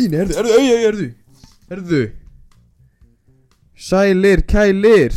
[0.00, 1.06] Íni, herðu, herðu, auja, herðu
[1.70, 2.00] Herðu
[3.80, 5.16] Sælir, kælir.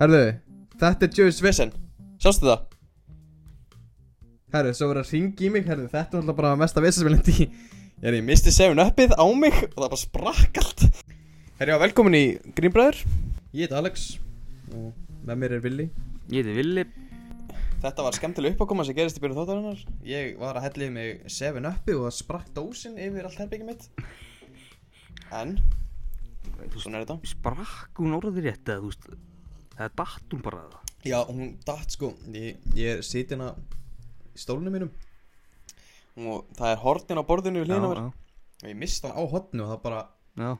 [0.00, 0.20] Herðu
[0.80, 1.72] Þetta er Joe's Vesen
[2.22, 2.62] Sástu það?
[4.54, 7.10] Herðu, svo verður að ringi í mig Herðu, þetta er alltaf bara mesta vesen sem
[7.10, 7.50] ég lendi í
[8.00, 10.86] er ég misti 7-upið á mig Og það bara sprakk allt.
[11.60, 12.24] Herðu, velkomin í
[12.56, 13.02] Grínbræður
[13.56, 14.12] Ég heit Alex
[14.70, 14.92] Og
[15.26, 15.90] með mér er Willi
[16.30, 16.86] Ég heiti Villi
[17.80, 21.96] Þetta var skemmtileg uppákoma sem gerist í byrjun þáttarinnar Ég var að hellið mig 7-upið
[21.96, 23.86] Og það sprakk dósin yfir allt herbyggjum mitt.
[25.32, 25.56] En
[26.76, 27.16] Svona er þetta.
[27.30, 29.06] Sprakk hún orðið rétt eða þú veist
[29.76, 32.10] Það er datt hún bara það Já, hún datt sko.
[32.36, 33.56] Ég, ég er sitinn að
[34.36, 34.90] í stólunum mínum.
[36.20, 39.70] Og það er hornin á borðinu við já, Og ég mist hann á hornu og
[39.70, 40.02] það bara
[40.36, 40.50] já.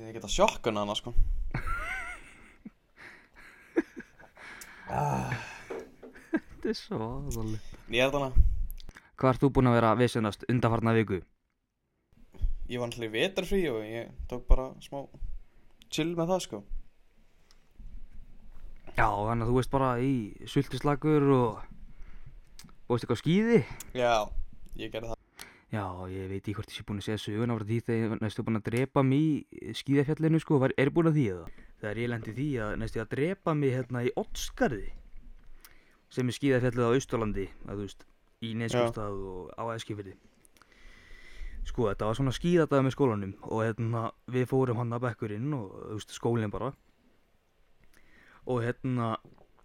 [0.00, 1.12] Ég get að sjokkuna hana sko.
[4.94, 5.32] Ah,
[6.64, 8.42] Þetta er svo aðalig Ég er þarna.
[9.20, 11.18] Hvað ert þú búinn að vera að viðsennast undanfarna viku?
[12.72, 15.02] Ég var náttúrulega í vetarfrí og ég tók bara smá
[15.92, 16.62] chill með það sko.
[18.94, 20.14] Já, þannig að þú veist bara í
[20.54, 21.60] sultislagur og
[22.88, 23.60] Bóðist eitthvað á skíði?
[24.00, 24.14] Já,
[24.80, 25.46] ég gerði það.
[25.76, 28.48] Já, ég veit ekki hvort ég sé búinn að segja söguna frá því þegar næstu
[28.48, 31.46] búinn að drepa mig í skíðafjallinu sko, var, er búinn að því eða?
[31.84, 34.94] Þegar ég lendi í því að næstu að drepa mig hérna í Ottskarði
[36.14, 38.06] sem er skíðafjallið á Austurlandi, að þú veist,
[38.44, 40.14] í Neskjöfstað og á Eskifirði.
[41.64, 45.70] Sko, þetta var svona skíðadaga með skólanum og hérna við fórum hann að bekkurinn og
[45.94, 46.74] veist, skólinn bara
[48.44, 49.14] og hérna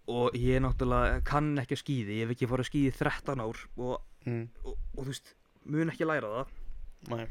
[0.10, 3.44] og ég náttúrulega kann ekki að skíði, ég hef ekki fór að skíði í 13
[3.44, 4.46] ár og, mm.
[4.64, 5.34] og, og þú veist,
[5.68, 6.56] mun ekki læra það
[7.10, 7.26] Nei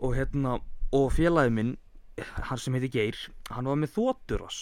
[0.00, 0.58] og hérna
[0.94, 1.76] og félagi minn
[2.18, 3.18] hann sem heiti Geir
[3.50, 4.58] hann var með þótturas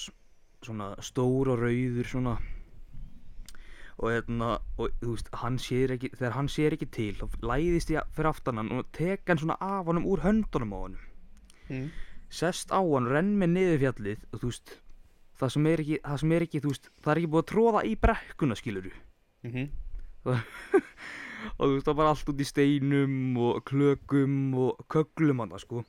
[0.64, 2.36] svona stór og rauður svona
[3.97, 7.92] og hérna og þú veist hann sér ekki þegar hann sér ekki til þá læðist
[7.94, 11.04] ég fyrir aftan hann og tek hann svona af honum úr höndunum á honum
[11.69, 11.88] mm.
[12.28, 14.76] sest á hann renn með niður fjallið og þú veist
[15.41, 17.50] það sem er ekki það sem er ekki þú veist það er ekki búið að
[17.53, 18.94] tróða í brekkuna skiluru
[19.47, 19.69] Mm -hmm.
[21.59, 25.84] og þú veist það var allt út í steinum og klökum og köglum hann sko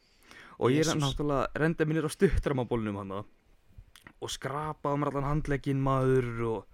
[0.60, 6.28] og ég er náttúrulega renda minnir á stuttramabólnum hann og skrapaði mér allan handlegginn maður
[6.52, 6.66] og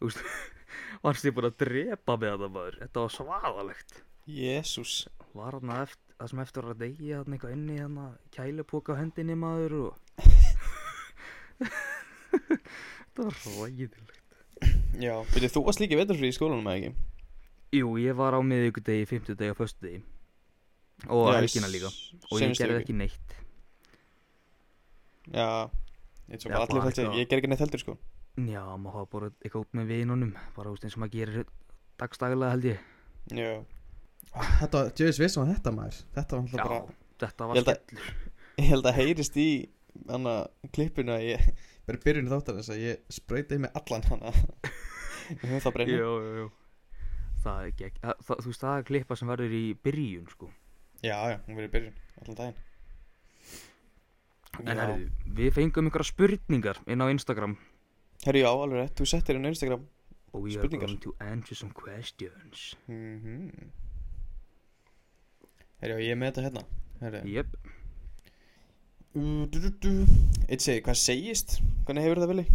[0.00, 0.20] þú veist
[1.04, 2.78] varst ég búin að drepa með þetta maður?
[2.84, 3.98] Þetta var svaðalegt.
[4.26, 4.94] Jésús
[5.36, 7.98] var hann eftir, það sem eftir að degja hann eitthvað inni hann
[8.34, 9.92] kælupoka á hendinni maður og
[11.60, 14.14] þetta var ræðilegt
[14.96, 17.06] Já, byrju þú varst líka í vetarfrí í skólanum eða ekki?
[17.76, 19.98] Jú, ég var á miðvikudegi, fimmtudegi og föstudegi.
[21.12, 21.90] Og helgina líka.
[22.30, 23.34] Og ég gerði ekki neitt.
[25.28, 25.68] Já,
[26.32, 27.98] ég ég, eitthvað- ég ger ekki neitt heldur sko
[28.36, 31.46] Já, maður hafa bara eitthvað út með vinunum bara úst eins og maður gerir
[32.00, 32.82] dagstaglega held ég.
[33.32, 33.52] Já.
[34.36, 36.00] Þetta var, Jöfis veist var þetta maður.
[36.16, 36.82] Þetta var Já, alltaf bara
[37.16, 38.10] þetta Ég var skellur.
[38.56, 39.48] Ég held að heyrist í
[40.10, 40.34] Hanna
[40.76, 41.48] klippinu að ég
[41.86, 44.32] Bara í byrjunni þáttar þess að ég sprauti með allan hana.
[45.30, 46.46] Ég höfum það breyna Jú, jú, jú
[47.46, 50.48] Það er ekki, það, það, þú veist það er klippa sem verður í byrjun sko.
[50.98, 52.62] Já, já, hún verið í byrjun Allan daginn.
[54.56, 54.80] En Já.
[54.80, 57.54] herðu, við fengum einhverja spurningar inn á Instagram
[58.24, 59.84] Herru, já, alveg rétt, þú settir á Instagram
[60.36, 60.84] we Spurningar?
[60.84, 63.50] are going to answer some questions mm
[65.82, 66.64] Herru, já, ég er með þetta hérna
[67.02, 67.56] Herru Jep.
[70.46, 71.58] Eitt segi, hvað segist?
[71.84, 72.46] Hvernig hefur það vilji?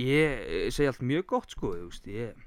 [0.00, 2.38] ég eh, segi allt mjög gott sko, þú veist, ég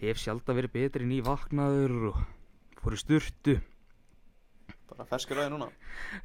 [0.00, 2.22] hef sjálf verið betri en í vaknaður og
[2.80, 3.58] fór í sturtu
[4.90, 5.68] Bara ferskur aðeins núna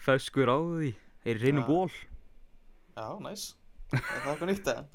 [0.06, 0.94] feskur á því,
[1.28, 1.68] er reynum Já.
[1.68, 1.92] ból
[2.96, 3.50] Já, næs
[3.94, 4.86] Er það eitthvað nýtt eða?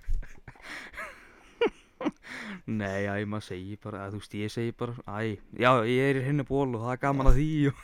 [2.70, 6.20] Nei, æ, maður segir bara, að, þú veist, ég segi bara, æ, já, ég er
[6.20, 7.80] í henni ból og það er gaman að því og...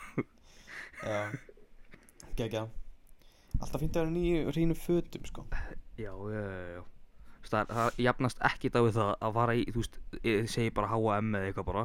[1.03, 1.19] Já
[2.37, 2.63] Gekja
[3.57, 5.43] Alltaf fínt að vera nýju hreinu fötum, sko
[5.97, 6.81] Já, já, já, já.
[7.47, 10.89] Það, það jafnast ekkit á við það að fara í, þú veist, ég segi bara
[10.91, 11.83] H&M eða eitthvað bara.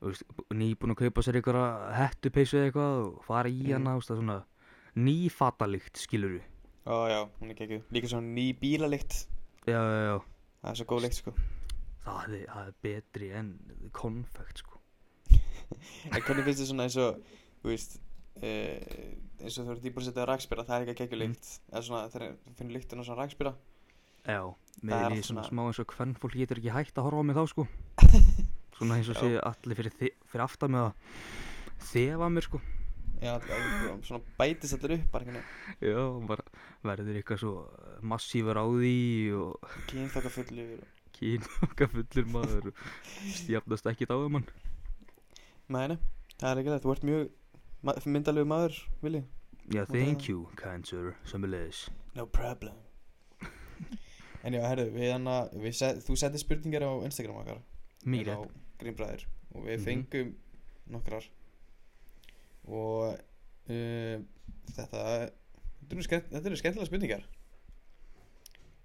[0.00, 0.24] Þú veist,
[0.60, 3.72] nýbúin að kaupa sér einhverja hettupeysu eða eitthvað og fara í Mm.
[3.76, 4.38] hana, þú veist, það er svona
[5.06, 6.38] nýfatalikt, skilur
[6.88, 9.20] Ó, já, hún er geggjuð Líka svona ný bílalikt
[9.70, 10.18] Já, já, já.
[10.60, 11.34] Það er svo góð lykt, sko
[12.04, 13.50] Það er, það er betri en
[13.96, 14.78] konfekt, sko.
[16.12, 17.20] En hvernig finnst þið svona eins og
[17.60, 17.98] Þú veist
[18.40, 21.50] uh, eins og þú ert íbúin að setja rakspýra Það er ekki að geggju lykt
[21.70, 23.54] Eða svona, þegar þú finnur lyktin á svona rakspýra
[24.28, 24.42] Já,
[24.84, 27.38] með því svona smá eins og hvern fólk getur ekki hægt að horfa á mig
[27.38, 27.64] þá, sko.
[28.76, 29.22] Svona eins og Já.
[29.22, 29.94] sé allir fyrir,
[30.28, 32.60] fyrir aftan með að þefa mér, sko.
[33.20, 35.44] Já, það er svona bætist allir upp Bara einhvern
[35.84, 36.44] Já, bara
[36.86, 37.52] verður eitthvað svo
[38.12, 38.94] massífur á því
[39.36, 40.86] og veginn kynþokka fullur
[41.20, 42.70] kyn okkar fullur maður
[43.34, 44.46] stjafnast ekkit á hann.
[45.68, 45.98] Nei, nei,
[46.40, 47.26] það er ekki það, þú ert mjög
[47.84, 49.20] ma myndalegu maður, Vili
[49.70, 52.74] Já, thank það- you, kind sir, sömulegis No problem.
[54.42, 57.58] En já, herru, við hann að við set, þú settir spurningar á Instagram okkar.
[58.08, 58.40] Mýr inn á
[58.80, 59.84] Grínbræður og við Mhm.
[59.84, 60.30] fengum
[60.88, 61.28] nokkrar
[62.68, 64.16] og uh,
[64.74, 65.02] þetta
[65.80, 66.30] þetta eru, skemmt,
[66.60, 67.24] skemmtilega spurningar.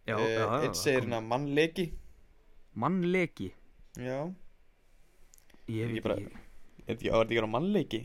[0.06, 1.88] Já, Eh, já, Einn segir hérna mannleiki
[2.77, 3.48] Mannleki?
[3.98, 4.19] Já,
[5.72, 6.27] Ég veit ekki.
[6.86, 8.01] Er þetta ekki á er þetta ekki á mannleiki?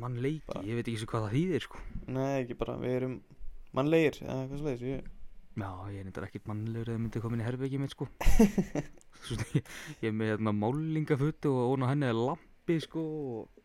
[0.00, 1.82] Mannleiki, Bara- ég veit ekki svo hvað það þýðir sko.
[2.16, 3.16] Nei, ekki bara, við erum
[3.76, 5.10] mannlegir eða hvað slegis ég...
[5.56, 8.08] Já, ég er nýttar ekkert mannlegur eða myndi koma inn í herbergið mitt sko.
[9.26, 9.68] Svo, ég,
[10.04, 13.04] er með hérna málingafötu og ón á henni er lampi sko
[13.40, 13.55] og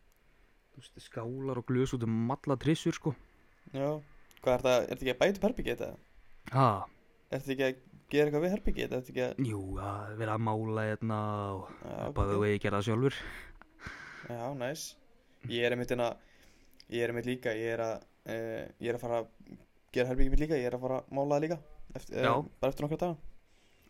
[0.79, 3.13] veist, skálar og glös út um alla trissur sko
[3.75, 3.89] Já,
[4.41, 5.89] hvað er þetta, er þetta ekki að bæta upp herbyggi þetta?
[6.55, 6.67] Ha,
[7.31, 7.81] Er þetta ekki að
[8.11, 8.95] gera eitthvað við herbyggi þetta?
[8.95, 11.19] Er þetta ekki að, jú, að vera að mála hérna
[11.55, 11.67] og
[12.09, 12.21] ok.
[12.37, 13.19] og ég gera það sjálfur
[14.31, 14.85] Já, næs
[15.49, 16.09] Ég er einmitt hérna
[16.91, 19.29] Ég er einmitt líka Ég er að uh, Ég er að fara að
[19.95, 21.59] gera herbyggi mitt líka Ég er að fara að mála það líka
[21.99, 22.33] eftir, Já.
[22.35, 23.15] uh, Bara eftir nokkra daga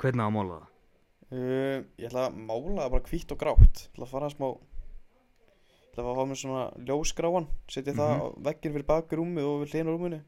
[0.02, 0.68] Hvernig að mála það?
[1.32, 4.36] uh, Ég ætla að mála það bara hvítt og grátt Ég ætla að fara að
[4.38, 4.48] smá
[5.92, 8.44] ætla að fá mér svona ljósgráan Setja það Mhm.
[8.48, 10.22] vegginn fyrir bak rúmið og við hlýna rúminu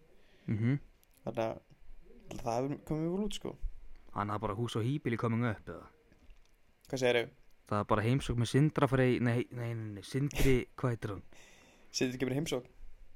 [0.48, 0.80] Mhm
[1.24, 1.62] Þannig að
[2.44, 3.56] það hefur komið úr út sko
[4.13, 5.88] Þannig að bara hús og hýbili coming up eða
[6.89, 7.30] Hvað segir þau?
[7.69, 11.21] Það er bara heimsók með Sindra frey, nei, nei, nei, nei, Sindri, hvað heitir hann?
[11.92, 12.65] Setja ekki mér heimsók?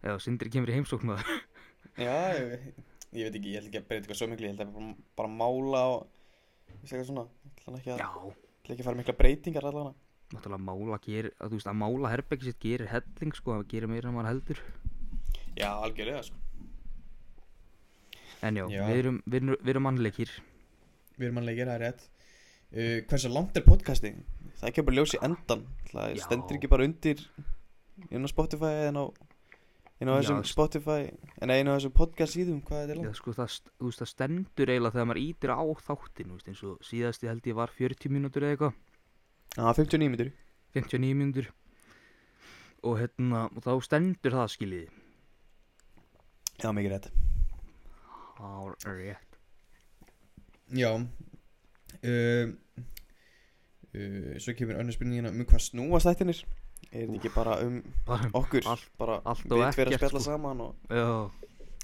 [0.04, 1.28] Já, Sindri kemur í heimsók með það
[2.08, 2.74] Já, ég,
[3.12, 4.96] ég veit ekki, ég held ekki að breyta eitthvað svo miklu Ég held að bara,
[5.20, 6.08] bara mála og
[6.88, 8.10] segja svona Ég ætla ekki að, Já,
[8.72, 9.94] ekki að fara mikla breytingar allavega
[10.34, 13.92] náttúrulega mála gerir, að þú veist að mála herbergi sitt gerir helling sko, það gerir
[13.92, 14.62] meira en maður heldur
[15.58, 16.44] Já, algjörlega sko
[18.46, 18.84] En já, Já.
[18.86, 20.34] Við, erum, við, erum, við erum mannleikir
[21.18, 24.20] Við erum gera það rétt uh, Hversu langt er podcasting?
[24.60, 26.24] Það kemur bara ljós í endan Það Já.
[26.28, 27.24] stendur ekki bara undir
[28.12, 29.06] inn á Spotify eða á
[29.98, 31.00] inn á Já, þessum Spotify
[31.42, 33.18] en inn á þessum podcast síðum hvað er þetta Já, langt?
[33.24, 33.74] sko, það, st-
[34.04, 38.14] það stendur eiginlega þegar maður ítir á þáttin eins og síðasti held ég var 40
[38.14, 38.78] mínútur eða eitthvað
[39.58, 40.32] Já, 59 minnur
[40.78, 41.48] 59 mínútur.
[42.86, 44.90] Og hérna, og þá stendur það skiljiði.
[46.62, 47.10] Já, mikið rétt.
[48.38, 48.50] Á
[48.86, 49.28] rétt.
[50.76, 52.48] Já uh,
[53.96, 56.42] uh, Svo kemur önnur spurningina um hvað snúast þættinir
[56.92, 57.78] Er þetta ekki bara um
[58.08, 58.68] bara, okkur?
[58.68, 60.26] Allt- bara við tveir að spjalla sko.
[60.28, 61.08] saman og já,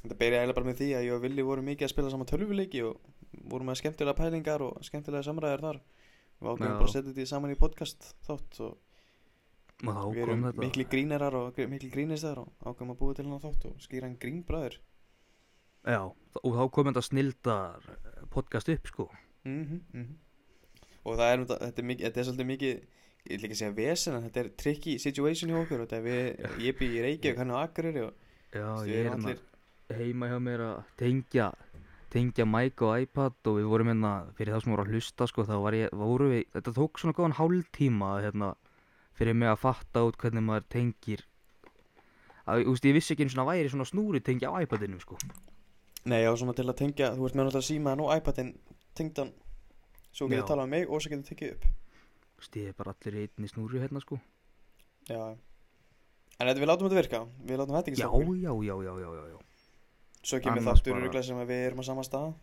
[0.04, 2.30] þetta byrjaði eiginlega bara með því að ég og Willi vorum mikið að spila saman
[2.30, 3.00] tölvuleiki og
[3.52, 5.82] vorum með skemmtilega pælingar og skemmtilega samræðar þar
[6.44, 8.74] við ákveðum bara að setja þetta saman í podcast þátt og
[9.84, 10.64] þá við erum þetta.
[10.64, 14.20] mikli grínerar og mikli grínistar og ákveðum að búa til hann þátt og skýra hann
[14.22, 14.80] grínbræður.
[15.84, 17.88] Já, og þá kom þetta snildar
[18.32, 19.08] podcast upp sko.
[19.44, 20.12] Mm -hmm,
[21.04, 22.76] og það er þetta, þetta, er mikið, þetta er svolítið mikið
[23.24, 26.06] ég vil ekki segja vesen en þetta er tricky situation hjá okkur og þetta er
[26.08, 26.24] við,
[26.66, 28.14] ég bý í Reykjavík hann á Akureyri og
[28.52, 29.36] já, ég er hérna
[29.94, 31.52] heima hjá mér að tengja
[32.14, 35.46] tengja mic og iPad og við vorum hérna fyrir þá sem voru að hlusta sko
[35.48, 38.50] þá var ég, voru við, þetta tók svona góðan hálftíma hérna
[39.18, 41.24] fyrir mig að fatta út hvernig maður tengir.
[42.44, 45.18] Að, þú veist, ég vissi ekki einu svona væri svona snúri tengja á iPadinu sko.
[46.10, 48.52] Nei, já, svona til að tengja, þú ert með náttúrulega símaðan og iPadin
[48.98, 49.32] tengdan
[50.12, 51.70] svo getur talað um mig og svo getur tekið upp.
[52.34, 54.20] Þú veist, ég er bara allir í einni snúri hérna sko.
[55.08, 55.24] Já.
[56.42, 59.10] En þetta við látum þetta virka, við látum þetta ekki já, já, já, já, já,
[59.14, 59.43] já, já
[60.24, 61.24] Svo kemur þáttur bara...
[61.28, 62.34] sem að við erum á sama stað.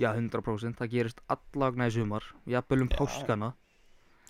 [0.00, 2.26] Já, 100% það gerist allagna í sumar.
[2.50, 3.52] Jafnvel um páskana.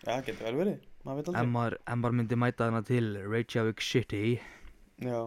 [0.01, 1.51] Já, getur vel verið, maður veit aldrei.
[1.55, 4.23] Maður, ef maður myndi mæta hana til Reykjavík City.
[5.05, 5.19] Já.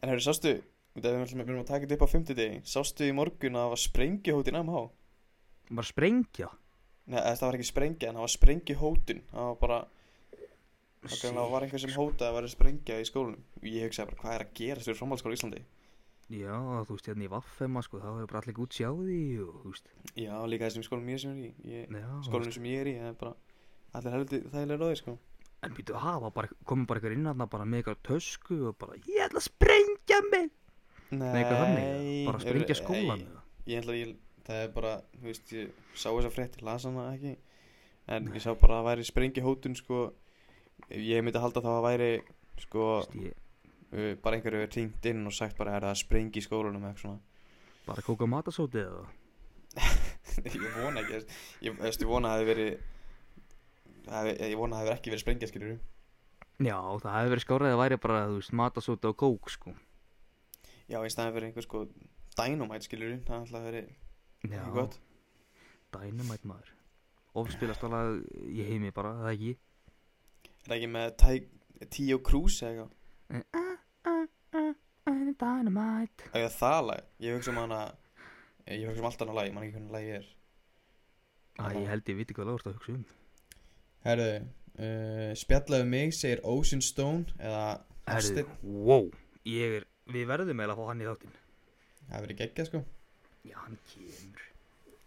[0.00, 0.52] En hefur sástu,
[0.94, 3.82] við erum að taka þetta upp á 50 degi Sástu í morgun að það var
[3.82, 4.82] sprengjuhótin MH
[5.70, 6.50] bara sprengja?
[7.10, 9.78] Nei, það var ekki sprengja en það var sprengjuhótin Það var bara,
[11.04, 13.42] það var einhver sem hótaði að vera sprengja í skólanum.
[13.60, 14.92] Og ég hugsaði bara, hvað er að gerast
[16.32, 16.54] Já,
[16.88, 19.90] þú veist, hérna í Vaffema, sko, þá hefur bara allir út sjáði og, þú veist,
[20.16, 22.54] Já, líka þessum skólum ég sem er í ég, já, veist.
[22.56, 23.34] sem ég er í, það er bara
[23.94, 25.16] Allir heldur þægilega ráði, sko
[25.64, 28.96] En býtu, hafa bara, komið bara eitthvað inn aðna bara með eitthvað tösku og bara,
[29.04, 30.50] ég ætla að sprengja mig!
[31.14, 33.44] Nei, eitthvað þannig, bara að sprengja skólan, Nei, eða?
[33.68, 34.16] ég ætla að ég,
[34.48, 37.36] það er bara, þú veist, ég sá þessa frétti, las hana ekki
[38.04, 38.34] En Nei.
[38.36, 40.02] ég sá bara að væri sprengjuhótun, sko
[40.92, 42.10] Ég myndi halda þá að væri,
[42.64, 43.30] sko uh,
[43.94, 47.04] Bara einhverju hefur hringt inn og sagt bara, er það að sprengi í skólanum eitthvað
[47.04, 47.20] svona
[47.84, 49.04] bara kóka matasótið eða?
[50.54, 51.18] Ég vona ekki,
[51.66, 52.70] ég, veist, ég vona að það hefði verið
[54.14, 55.74] hefði- Ég vona að það hefði ekki verið sprengja, skilur
[56.64, 59.74] Já, það hefur verið skárið að væri bara, veist, matasótið og kók, sko.
[60.90, 61.84] Já, í staðin fyrir einhver, sko,
[62.38, 63.92] dynamite, skilur Það er alltaf verið
[64.54, 64.98] Já, gott
[65.94, 66.72] dynamite maður.
[67.38, 69.52] Ofspilast alveg í heimi bara, það ekki?
[70.64, 73.70] Er það ekki með Tío Cruz eða eitthvað?
[75.40, 76.28] Dynamite.
[76.36, 77.80] Eða það lag Ég hugsa um hana
[78.68, 80.28] Ég hugsa um allt annað lag Ég man ekki hvernig lagi er.
[81.54, 83.04] Æ, ég held ég viti hvað lágast að hugsa um.
[84.04, 87.64] Herðu uh, Spjallaðu mig segir Ocean Stone Eða
[88.10, 88.50] Hafsteinn.
[88.62, 89.10] wow
[89.48, 91.36] Ég er, við verðum eiginlega að fá hann í þáttinn.
[92.08, 92.80] Það verið geggjað sko.
[93.44, 94.44] Já, hann kemur.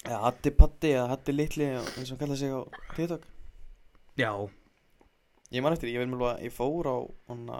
[0.05, 2.61] Eða Hatti Patti eða Hatti Litli eins og kallaði sig á
[2.93, 3.25] TikTok.
[4.21, 4.29] Já,
[5.47, 6.97] Ég man eftir, ég veit mjög að ég fór á
[7.31, 7.57] hana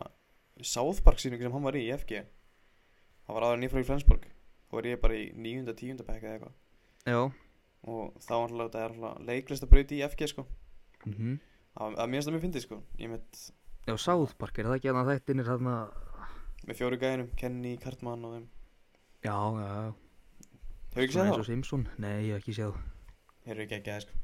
[0.59, 2.17] South Park sýningu sem hann var í í FG
[3.27, 4.25] Það var aðra nýfrá í Flensborg.
[4.67, 6.55] Þá var ég bara í níunda, tíunda bekk eða eitthvað.
[7.07, 7.19] Já.
[7.87, 10.47] Og þá var alltaf þetta er alltaf leiklistabraut í FG sko.
[11.05, 11.37] Mm
[11.77, 12.77] Það það mér finnst það mjög fyndið sko.
[12.97, 13.41] Ég með,
[13.87, 15.73] Já, South Park, er það ekki að þetta er þarna?
[16.67, 18.47] Með fjóru gæðinum, Kenny, Cartman og þeim.
[19.21, 19.93] Já, já, já
[20.87, 21.73] Hefur ekki séð það?
[21.77, 22.79] og Nei, ég hef ekki séð.
[23.43, 24.23] Þeir eru ekki ekki aðeins sko.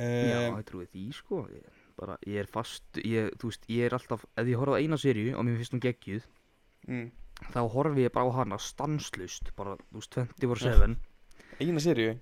[0.00, 1.44] Já, um, ég trúi því sko.
[1.52, 4.80] Ég, bara, ég er fast ég, Þú veist, ég er alltaf Ef ég horfa á
[4.80, 6.26] eina serju og mér finnst hún geggjuð
[6.90, 7.06] mm,
[7.54, 10.98] Þá horfi ég bara á hana stanslust Bara, þú veist, 24-7
[11.60, 12.18] Eina seríu?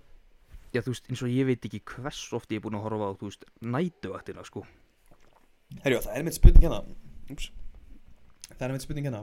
[0.74, 3.06] Já, þú veist, eins og ég veit ekki hvers oft ég er búin að horfa
[3.08, 4.64] á, þú veist, nætuvættina, sko.
[5.84, 6.80] Herjá, það er mitt spurning hérna.
[7.32, 7.46] Úps.
[8.50, 9.22] Það er mitt spurning hérna.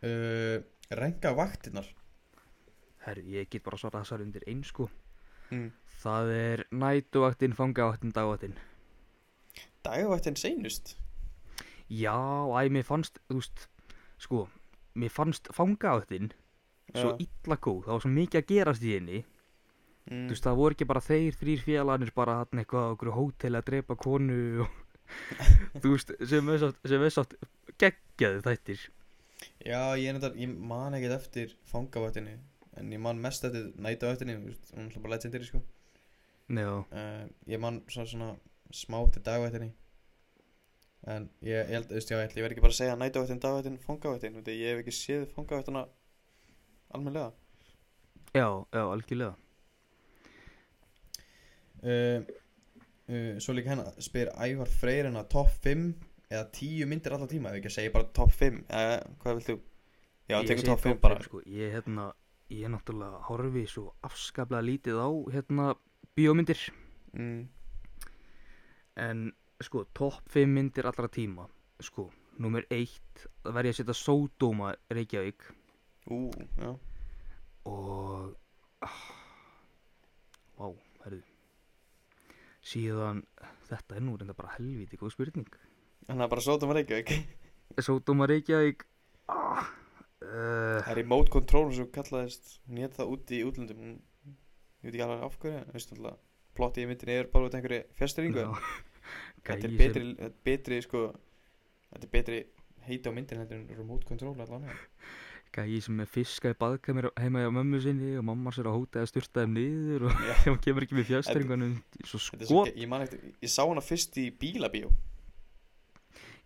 [0.00, 0.56] Uh,
[0.98, 1.86] Renga vaktirnar.
[3.06, 4.88] Herri, ég get bara svarað þessar undir einn, sko.
[5.52, 5.68] mm.
[6.02, 8.58] Það er nætuvættin, fangavaktin, dagvættin.
[9.86, 10.96] Dagvaktin seinust?
[11.86, 12.16] Já,
[12.50, 13.68] æ, mér fannst, þú veist,
[14.22, 14.46] sko,
[14.96, 16.32] mér fannst fangavaktin
[16.94, 17.82] svo illa góð.
[17.86, 19.22] Það var svo mikið að gerast í henni.
[20.08, 20.26] mm.
[20.26, 23.60] Þú veist, það voru ekki bara þeir þrýr félagarnir bara hann eitthvað á okkur hóteli
[23.60, 24.82] að drepa konu og,
[25.82, 27.38] þú veist, sem er sátt, sátt
[27.80, 28.86] geggjaði þættir.
[29.60, 32.36] Já, ég, nefndar, ég man ekkert eftir fangavaktinni
[32.76, 35.60] En ég man mest eftir veist, Hún er bara legendary sko
[36.92, 38.30] uh, Ég man svona, svona
[38.72, 39.72] smá eftir dagvaktinni
[41.06, 43.40] En ég, held, þú veist, já, ég, held, ég verð ekki bara að segja nætavaktin,
[43.44, 45.84] dagvaktin, fangavaktin Því ég hef ekki séð fangavaktina
[46.94, 47.32] almennilega
[48.34, 49.36] já, já, algjörlega.
[51.82, 52.20] uh,
[53.08, 55.86] uh, Svo líka hérna spyr Ævar Freyr hérna top 5
[56.30, 59.50] eða 10 myndir allar tíma Ef ekki að segja bara top 5 eða hvað vilt
[59.52, 59.58] þú?
[60.26, 61.40] Já, segi top 5 top bara sko.
[61.46, 62.08] Ég, hérna,
[62.50, 65.68] ég er náttúrulega horfi svo afskaplega lítið á, hérna,
[66.18, 66.58] bíómyndir.
[67.14, 67.44] mm,
[68.96, 69.20] En,
[69.62, 71.46] sko, topp 5 myndir allra tíma.
[71.80, 72.08] Sko,
[72.42, 75.48] nummer 1, það verði að setja Sódóma Reykjavík.
[76.12, 76.74] Ú, já
[77.66, 78.36] Og,
[78.86, 78.98] ah,
[80.54, 80.68] vá,
[81.02, 81.22] herðu.
[82.66, 83.24] Síðan,
[83.66, 85.50] þetta er nú reynda bara helviti góð spurning.
[86.06, 87.16] Þannig að bara sótum að reykja ekki
[87.86, 88.84] Sódóma Reykjavík,
[89.32, 89.64] ah,
[90.22, 94.92] uh, Það er remote control sem kallaðist Hún hétt það úti í útlöndum Ég veit
[94.92, 96.20] ekki alveg af hverju en veistu alltaf
[96.56, 98.46] Plotti í myndinni er bara út af einhverju fjastringu.
[99.46, 101.02] Þetta er betri, sem- þetta er betri sko
[101.92, 102.38] Þetta er betri
[102.86, 104.66] heiti á myndinni heldur en remote control allan
[105.56, 109.00] Gæi sem er fiska í baðkamir heima hjá mömmu sinni og mamma sér að hóta
[109.00, 112.72] að styrta þeim niður og ef hann kemur ekki með fjastringunum svo Þetta er skot.
[112.76, 113.14] ég
[113.46, 114.90] ég sá hana fyrst í bílabíó.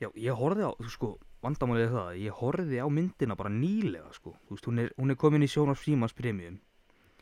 [0.00, 1.08] Já, ég horfði á, þú sko,
[1.44, 4.92] vandamálið er það að ég horfði á myndina bara nýlega sko, þú veist, hún er,
[4.96, 6.60] hún er komin í Sjónars Frímans Premium.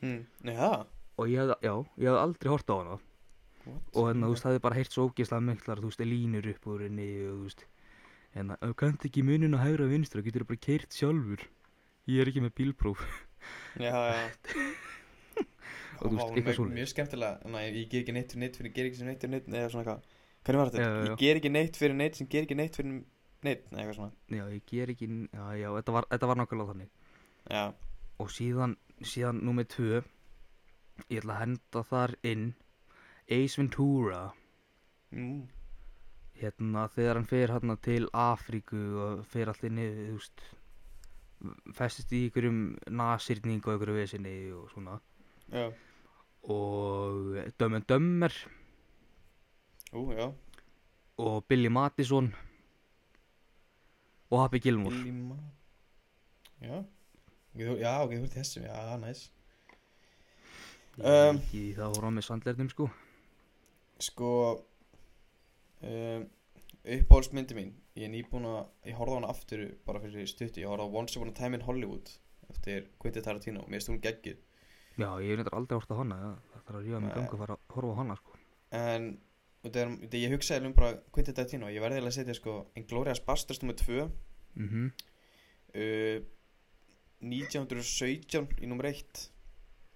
[0.03, 0.21] Mm.
[0.47, 0.85] Nei, það?
[1.19, 2.99] og ég hafði, já, ég hafði aldrei hort á hana
[3.69, 3.89] What?
[3.95, 6.69] og hérna, þú veist, það hefði bara heyrt svo ógeðslega miklar, þú veist, línur upp
[6.73, 7.65] úr henni og þú veist,
[8.37, 11.45] hérna, þú kannt ekki munin á hægra vinstra, getur bara keirt sjálfur?
[12.09, 13.03] Ég er ekki með bílpróf.
[13.79, 14.23] Já, já.
[15.99, 16.77] Og þú veist, eitthvað svoleiðis.
[16.79, 19.33] Mjög skemmtilega, Næ, ég ger ekki neitt fyrir neitt fyrir ger ekki sem neitt fyrir
[19.35, 20.13] neitt Eða svona eitthvað.
[20.47, 20.85] Hvernig var þetta?
[20.85, 21.09] Já, já.
[21.09, 24.13] Ég ger ekki neitt fyrir neitt sem ger ekki neitt fyrir neitt Nei, eitthvað svona.
[24.31, 26.93] Já, ég ger ekki, já, já, þetta var, þetta var nákvæmlega þannig.
[27.49, 27.65] Já,
[28.19, 30.01] og síðan, síðan númer tvö
[31.09, 32.49] ég ætla að henda þar inn
[33.29, 34.29] Ace Ventura.
[35.11, 35.47] Mm.
[36.39, 40.45] hérna þegar hann fer hérna til Afríku og fer allir niður þú veist
[41.79, 44.99] festist í ykkurum nasýrning og ykkur vesinni og svona.
[45.53, 45.71] Já.
[46.49, 48.35] Og Dumb and Dumber
[49.93, 50.29] Ú, já.
[51.19, 52.35] Og Billy Madison
[54.31, 54.95] og Happy Gilmore.
[54.95, 55.37] Billy Ma
[56.61, 56.85] Já.
[57.59, 59.31] Já, ok, þú ert þessum, já, næs.
[60.99, 61.39] Ég Um,
[61.79, 62.89] það voru á með sandlernum sko
[63.99, 64.33] Sko
[65.83, 66.27] um,
[66.85, 70.71] Uppáhaldsmyndi mín Ég er nýbúin að, ég horfði á hana aftur bara fyrir stutti, ég
[70.71, 72.13] horfði á Once Upon a Time in Hollywood
[72.49, 74.39] eftir Quentin Tarantino, mér finnst hún geggið
[74.99, 77.43] já ég hef nefndar aldrei hort á hana það þarf að rífa mig ganga að
[77.43, 78.39] fara að horfa á hana sko.
[78.79, 79.05] En
[79.63, 83.63] þegar, þegar ég hugsaði um bara Quentin Tarantino, ég verði að setja sko Inglourious Basterds
[83.63, 83.79] nr.
[83.83, 84.09] 2
[84.59, 84.91] mhm.
[85.79, 86.25] Uh,
[87.21, 88.87] 1917 í nr.
[88.89, 89.25] 1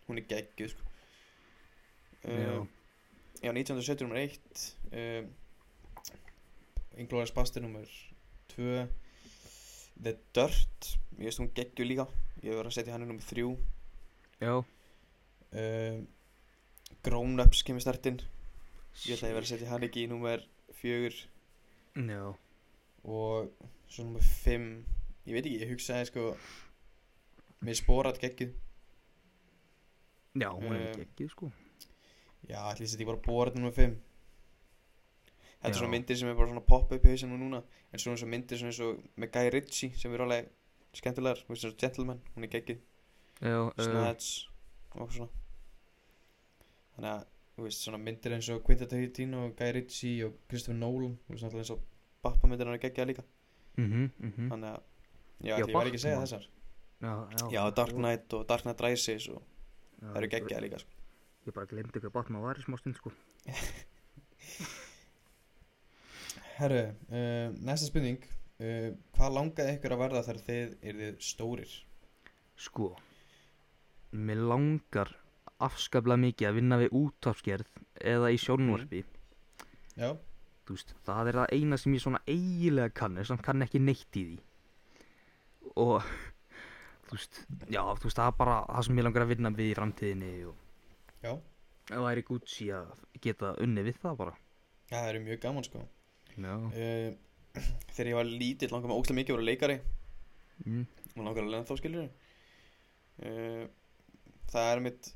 [0.06, 0.90] hún er geggið sko.
[2.22, 2.52] Uh, já,
[3.50, 5.30] 1970 nummer 1 um,
[7.02, 7.86] Inglourious Bastard nummer
[8.54, 8.86] 2
[10.02, 10.92] The Dirt.
[11.18, 12.06] Ég veist hún geggju líka.
[12.42, 13.46] Ég verið að setja hann í nummer 3
[14.42, 14.54] Já.
[15.52, 16.06] Um,
[17.02, 18.20] Grown Ups kemur startinn.
[19.06, 20.42] Ég ætla að verið að setja hann ekki í nummer
[20.82, 21.12] 4
[22.08, 22.22] Já.
[23.02, 23.50] Og
[23.90, 24.68] svo nummer 5
[25.26, 26.28] ég veit ekki, ég hugsaði sko
[27.62, 28.54] með sporat geggjuð.
[30.40, 31.50] Já, hún er Um, ekki sko
[32.48, 33.98] Já, ætli þess að ég bara borat nummer 5
[35.62, 35.78] Þetta er Já.
[35.78, 37.60] svona myndir sem er bara svona pop up í hausinu núna.
[37.92, 40.48] En svona svona myndir svona eins og með Guy Ritchie sem er alveg
[40.98, 41.42] skemmtilegar.
[41.46, 42.80] Þú veist svona Gentleman, hún er geggið
[43.42, 44.48] Já, Snatch
[44.98, 45.28] og svona.
[46.96, 47.22] Þannig að,
[47.54, 51.36] þú veist, svona myndir eins og Quentin Tarantino og Guy Ritchie og Christopher Nolan Þú
[51.36, 51.84] veist náttúrulega eins og
[52.22, 53.24] Batman myndir hann er geggjað líka.
[53.76, 54.48] Mhm, mhm.
[54.50, 54.82] Þannig að,
[55.42, 56.26] já, Já, ætli ég var ekki að segja Batman.
[56.26, 56.48] þessar.
[57.02, 57.62] Já, já.
[57.74, 59.42] Dark Knight og Dark Knight Rises og
[60.02, 61.01] það eru geggjað líka sko.
[61.42, 63.10] Ég bara glemdi hvað Batman var í smá stund sko.
[66.58, 68.20] Herru, uh, næsta spurning.
[68.62, 71.72] Uh, Hvað langaði ykkur að verða þegar þið eruð stórir?
[72.62, 72.92] Sko
[74.12, 75.08] Mér langar
[75.62, 77.80] afskaplega mikið að vinna við útafskerð
[78.12, 79.00] eða í sjónvarpi.
[79.96, 80.10] Já,
[80.62, 83.80] Þú veist, það er það eina sem ég svona eiginlega kann en samt kann ekki
[83.82, 84.36] neitt í því.
[85.82, 86.06] Og
[87.08, 89.72] þú veist, já, þú veist, það er bara það sem ég langar að vinna við
[89.72, 90.61] í framtíðinni og
[91.22, 91.32] já.
[91.88, 92.92] Það væri Gucci að
[93.24, 94.34] geta unni við það bara.
[94.90, 95.82] Já, það eru mjög gaman sko.
[96.36, 97.08] Já, uh,
[97.94, 99.80] Þegar ég var lítill mig óslega mikið að vera leikari.
[100.62, 100.84] Mm,
[101.16, 103.64] og langar að lena þá skilur uh,
[104.52, 105.08] Það er mitt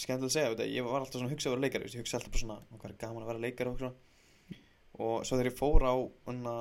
[0.00, 2.32] skemmtilega að segja, ég var alltaf svona að hugsa að vera leikari ég hugsa alltaf
[2.34, 3.94] bara svona, "Ó, hvað er gaman að vera leikari og svona.
[5.00, 5.94] Og svo þegar ég fór á
[6.26, 6.54] hana,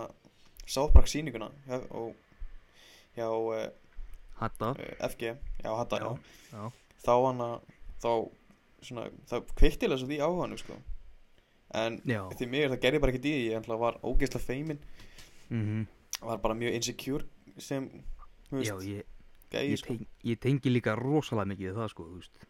[0.70, 2.16] Sáðbrak sýninguna hjá, og
[3.18, 3.70] hjá uh,
[4.40, 4.74] Hatta.
[5.10, 6.12] FG, já, hatta, já,
[6.54, 6.72] já,
[7.04, 7.48] þá hana
[8.00, 8.12] þá
[8.86, 10.80] svona, það kveiktilega svo því áhuganum sko.
[11.80, 13.34] En já, því mér það gerði bara í því.
[13.54, 14.80] Ég var ógeðslega feimin
[15.50, 15.88] mhm,
[16.22, 17.26] var bara mjög insecure
[17.62, 17.90] sem
[18.50, 19.10] þú já, veist, ég,
[19.52, 19.96] gæi ég, sko.
[19.96, 22.48] teng, ég tengi líka rosalega mikið það sko, veist.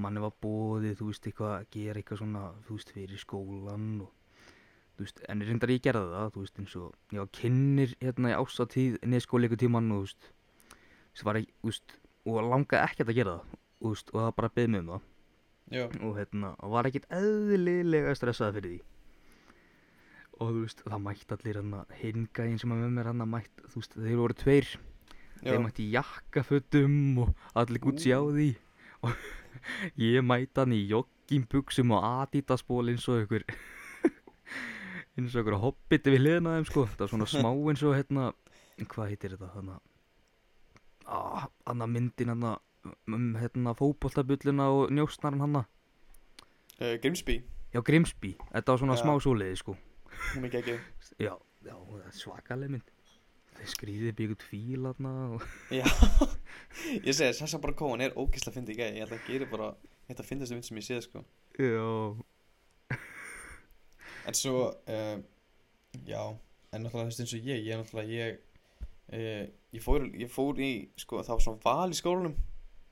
[0.00, 5.00] Manni var bóðið, þú veist, eitthvað að gera eitthvað svona, þú veist, fyrir skólan og
[5.00, 9.00] veist, en reyndar ég gerði það, veist, eins og ég var kynnir hérna í ásatíð
[9.12, 10.30] neðskóleiku tíman og veist,
[11.26, 11.96] var ekki, veist,
[12.28, 13.56] og langaði ekkert að gera það,
[13.88, 15.08] veist, og það bara beðið mig um það
[15.70, 18.80] já, og hérna, og var ekkert eðlilega stressað fyrir því.
[20.40, 23.82] Og þú veist, það mætti allir hérna hingæðin sem að með mér hérna mætt, þú
[23.82, 24.70] veist, þeir voru tveir.
[25.40, 28.48] Já, þeir mætti jakkafötum og allir gútsi á því.
[29.04, 29.26] Og
[30.10, 33.46] ég mætti hann í joggingbuxum og adidasból eins og ykkur
[35.16, 36.86] eins og ykkur hobbiti við hliðina á þeim sko.
[36.94, 38.32] Það var svona smá eins og hérna
[38.88, 42.46] hvað heitir þetta að hann að myndin hann
[42.84, 45.60] um hérna fótboltabulluna og njóstnaran hann
[46.80, 47.42] uh, Grimsby.
[47.74, 49.02] Já Grimsby, þetta var svona Já.
[49.02, 49.76] smá svoleiði sko.
[50.34, 50.78] Hún er ekki
[51.26, 51.34] já,
[51.66, 51.76] já,
[52.16, 52.90] svakaleg mynd.
[53.60, 55.84] Þeir skrýði byggut fíl hann og já,
[57.06, 58.96] ég segi Sassa bara Cohen er ógeðslega fyndi gæi.
[58.96, 59.72] Ég ætla að gera bara,
[60.10, 61.24] að finna þessu mynd sem ég séð sko.
[61.60, 61.88] Já,
[64.30, 65.16] en svo uh,
[66.06, 66.22] já,
[66.72, 68.40] en náttúrulega eins og ég ég náttúrulega ég
[69.12, 69.44] uh,
[69.76, 71.98] ég fór, ég fór í, sko, það var svona val í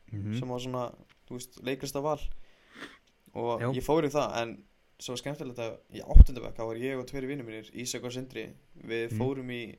[0.08, 0.94] skólanum mhm sem var svona,
[1.28, 2.20] þú veist, leikrista val
[3.34, 3.68] og Já.
[3.72, 4.64] ég fór í það en
[4.98, 8.48] svo skemmtilegt að í áttundabæk þá var ég og tveiri vinnur mínir, Ísak og Sindri
[8.82, 9.18] við Mm.
[9.18, 9.76] fórum í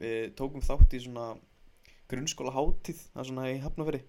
[0.00, 1.38] við tókum þátt í svona
[2.08, 4.00] grunnskóla hátíð, það er svona í Hafnaferi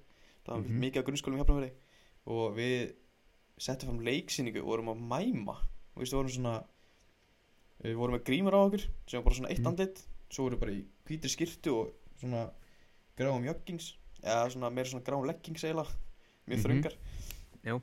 [0.46, 0.80] það var Mhm.
[0.82, 1.72] mikið af grunnskólum í Hafnaferi
[2.28, 2.94] og við
[3.58, 5.56] settum fram leiksýningu og vorum að mæma
[5.96, 6.64] og við vorum svona
[7.84, 9.68] við vorum með grímur á okkur sem var bara svona eitt Mhm.
[9.68, 12.52] andlit svo vorum við bara í hvítri skirtu og svona
[13.18, 15.94] gráum joggings eða svona meira svona gráum leggings eiginlega
[16.48, 16.64] mjög Mhm.
[16.66, 16.96] þröngar
[17.64, 17.76] Já.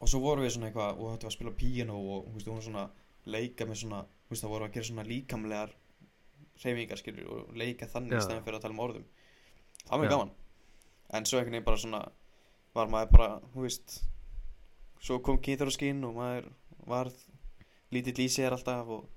[0.00, 2.90] og svo vorum við svona eitthvað og var að spila píano og við vorum svona
[3.26, 5.70] leika með svona, þú veist, það vorum að gera svona líkamlegar
[6.62, 9.04] hreyfingar skilur og leika þannig í stæðan fyrir að tala um orðum
[9.84, 10.16] það var mjög Já.
[10.16, 10.30] gaman
[11.14, 12.02] en svo einhvern veginn bara svona
[12.74, 14.02] var maður bara, þú veist
[15.00, 16.48] svo kom kýður á skinn og maður
[16.86, 17.14] varð
[17.92, 19.08] lítill í sér alltaf og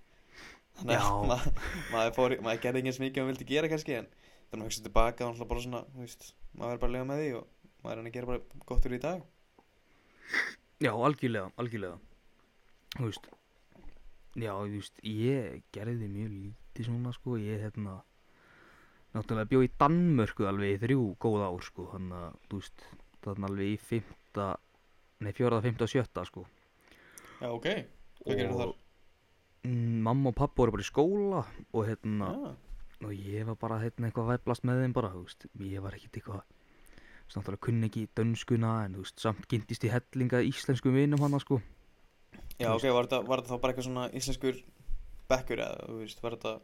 [0.80, 1.54] þannig að maður,
[1.94, 4.08] maður, maður gerði engins mikið og vildi gera kannski en
[4.52, 7.08] þannig að hugsa tilbaka og alltaf bara svona, þú veist maður er bara að lega
[7.12, 7.48] með því og
[7.84, 9.26] maður er hann að gera bara gott fyrir í dag.
[10.84, 11.98] Já, algjörlega, algjörlega.
[12.98, 13.30] Þú veist
[14.38, 17.38] Já, þú veist, ég gerði mjög lítið svona, sko.
[17.42, 17.96] Ég, hérna
[19.16, 21.88] Náttúrulega bjó í Danmörku alveg í þrjú góð ár, sko.
[21.96, 22.84] Þannig að, þú veist,
[23.26, 24.48] þannig alveg í fymta
[25.26, 26.44] Nei, fjóraða, fymta og sjötta, sko.
[27.42, 27.66] Já, ok,
[28.22, 28.76] hvað gerir þar?
[29.66, 32.54] mm, Mamma og pappa voru bara í skóla Og, hérna, Já,
[33.06, 35.50] og ég var bara, hérna, eitthvað að væplast með þeim bara, þú veist.
[35.62, 39.84] Ég var ekkit eitthvað Þú veist, náttúrulega kunni ekki dönskuna En, þú veist, samt gindist
[39.84, 41.60] í hellinga íslenskum vinum hana, sko.
[42.58, 44.64] Já, ok, var þetta, þá bara eitthvað svona íslenskur
[45.30, 46.56] bekkur eða, þú veist, var þetta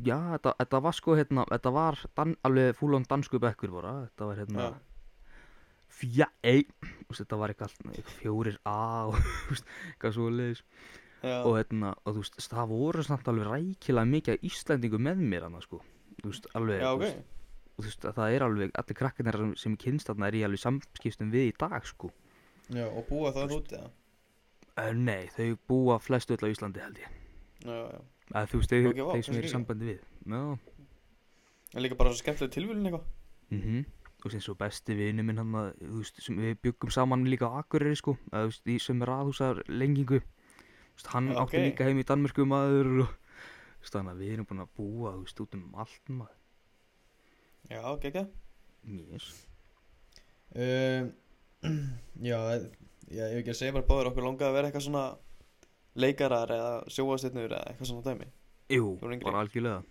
[0.00, 4.28] Já, þetta, þetta var sko hérna, þetta var dan, alveg fúlón dansku bekkur bara, þetta
[4.30, 4.68] var hérna
[6.00, 7.74] fjæ, ei, þú veist, þetta var eitthvað,
[8.20, 10.62] fjórir og þú veist, eitthvað svo leiðis
[11.20, 15.46] Já, og hérna, og þú veist, það voru samt alveg rækilega mikið Íslendingu með mér
[15.46, 15.82] hann sko,
[16.22, 17.04] þú veist, alveg, já, þú ok.
[17.04, 17.20] veist,
[17.76, 20.38] og þú veist, að það er alveg, allir krakkarnir sem, sem ég kynst þarna er
[20.40, 22.12] ég alveg samskiptum við í dag sko,
[22.70, 23.92] Já, og búa það út eða?
[24.78, 27.14] Uh, nei, þau búa flestu öll á Íslandi held ég,
[27.66, 28.00] Já, já,
[28.40, 30.42] að þú veist, vá, þeir sem kannski er í sambandi við, já,
[31.74, 33.08] en líka bara svo skemmtileg tilvílun eitthvað.
[33.54, 33.84] Mhm.
[34.20, 37.22] Þú veist eins og besti vinu minn hann að, þú veist, sem við byggum saman
[37.24, 40.20] líka á Akureyri sko, að, þú veist, í sem raðhúsar lengingu.
[41.08, 43.14] Hann Já, átti líka heim í Danmörku maður og,
[43.88, 46.36] þannig að við erum búin að búa, veist, út um allt maður.
[47.70, 48.26] Já, geggja
[48.88, 49.46] Yes.
[50.56, 51.10] um,
[52.24, 52.60] Já, já,
[53.12, 55.04] ég hef ekki að segja bara báður okkur langaði að vera eitthvað svona
[56.00, 58.28] leikarar eða sjóastyrnur eða eitthvað svona dæmi
[58.70, 59.82] Jú, bara algjörlega.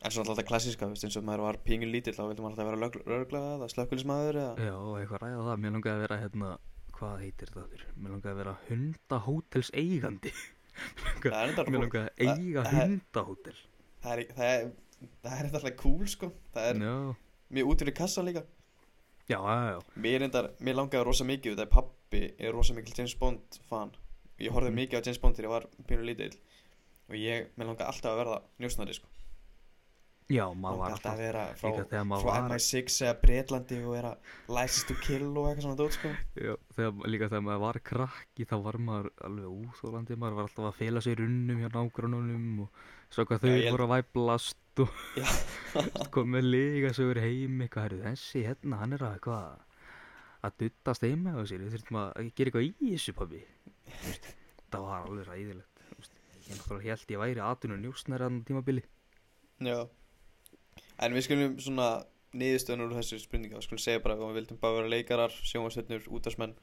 [0.00, 2.68] En svona alltaf klassíska, veist, eins og maður var píngun lítill þá vildi maður alltaf
[2.70, 6.52] vera löglega eða slökkulismæður eða Já, eitthvað ræða það, mér langaði að vera hérna,
[7.00, 7.84] hvað heitir það þurr?
[7.96, 10.32] Mér langaði að vera hundahótels eigandi.
[11.24, 13.58] Það Mér langaði að Það- eiga það- hundahótel.
[14.00, 14.70] Það er, það
[15.24, 16.78] það þetta alltaf cool sko Það er
[17.50, 18.42] mjög út fyrir kassa líka
[19.28, 19.80] já, já, já.
[19.96, 23.92] Mér, reyndar, mér langaði rosa mikið þetta er pappi er rosa mikil James Bond fan
[24.40, 24.78] Ég horfði Mhm.
[24.80, 26.36] mikið á James Bond þegar ég var pínu lítill
[27.10, 29.09] og ég, mér langaði alltaf að verða njósnari sko
[30.30, 34.12] Já, maður var alltaf að vera frá, líka frá var MI6 eða Breitlandi og vera
[34.46, 36.12] License to Kill og eitthvað svona dót sko.
[36.38, 40.68] Já, þegar, líka þegar maður var krakki þá var maður alveg úþólandi maður var alltaf
[40.70, 44.94] að fela sig í runnum hjá nágrununum og svo hvað þau voru að væplast og
[45.18, 45.26] Já.
[46.14, 49.68] kom með lega svo verið heim eitthvað, herru, þessi hérna, hann er að eitthvað
[50.46, 53.42] að duttast heima á sér, við þurfum að gera eitthvað í þessu pabbi.
[54.70, 55.66] Það var alveg ræðilegt
[56.50, 58.86] ég náttúrulega held ég væri aðtunum njósnari að tímabili.
[59.60, 59.90] Já
[61.00, 61.88] En við skulum svona
[62.36, 66.56] niðurstöðun úr þessu spurninga Við skulum segja bara við vildum bara vera leikarar, sjónvarsveitnur, útastmenn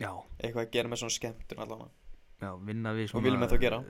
[0.00, 0.10] Já,
[0.40, 1.90] Eitthvað að gera með svona skemmtun allavega.
[2.42, 3.82] Já, vinna við Og svona viljum við þá gera?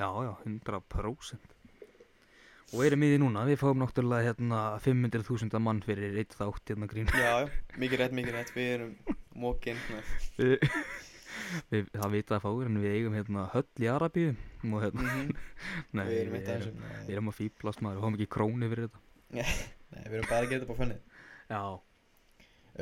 [0.00, 1.52] Já, já, 100%
[2.74, 6.88] Og erum við því núna, við fáum náttúrulega hérna 500.000 mann fyrir eitt þátt hérna
[6.90, 8.54] grín Já, já, mikið rétt, mikið rétt.
[8.56, 8.94] Við erum
[9.44, 9.78] mókin
[11.70, 14.30] við, við, Það vita að fáir en við eigum hérna höll í Arabíu
[14.70, 15.14] og hérna,
[15.96, 18.70] nei, Við erum af erum, við Nei, erum að fýblast maður, við fáum ekki krónu
[18.72, 19.02] fyrir þetta.
[19.94, 20.98] Nei, við erum bara að gera þetta på fönni
[21.50, 21.62] Já,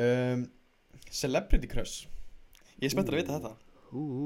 [0.07, 0.47] um,
[1.13, 2.09] Celebrity crush.
[2.79, 3.53] Ég er spenntur að vita þetta.
[3.93, 4.25] Ú, ú,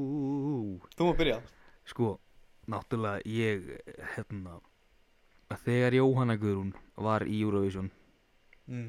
[0.52, 0.90] ú.
[0.94, 1.40] Þú má byrja.
[1.88, 2.12] Sko,
[2.70, 3.70] náttúrulega ég,
[4.14, 4.58] hérna
[5.46, 7.90] Þegar Jóhanna Guðrún var í Eurovision
[8.66, 8.88] mm.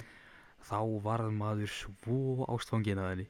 [0.65, 3.27] þá varð maður svo ástfangin að henni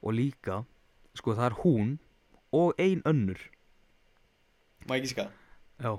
[0.00, 0.62] og líka
[1.18, 1.90] sko það er hún
[2.56, 3.40] og ein önnur.
[4.88, 5.26] Má ég ekki sika?
[5.80, 5.92] já,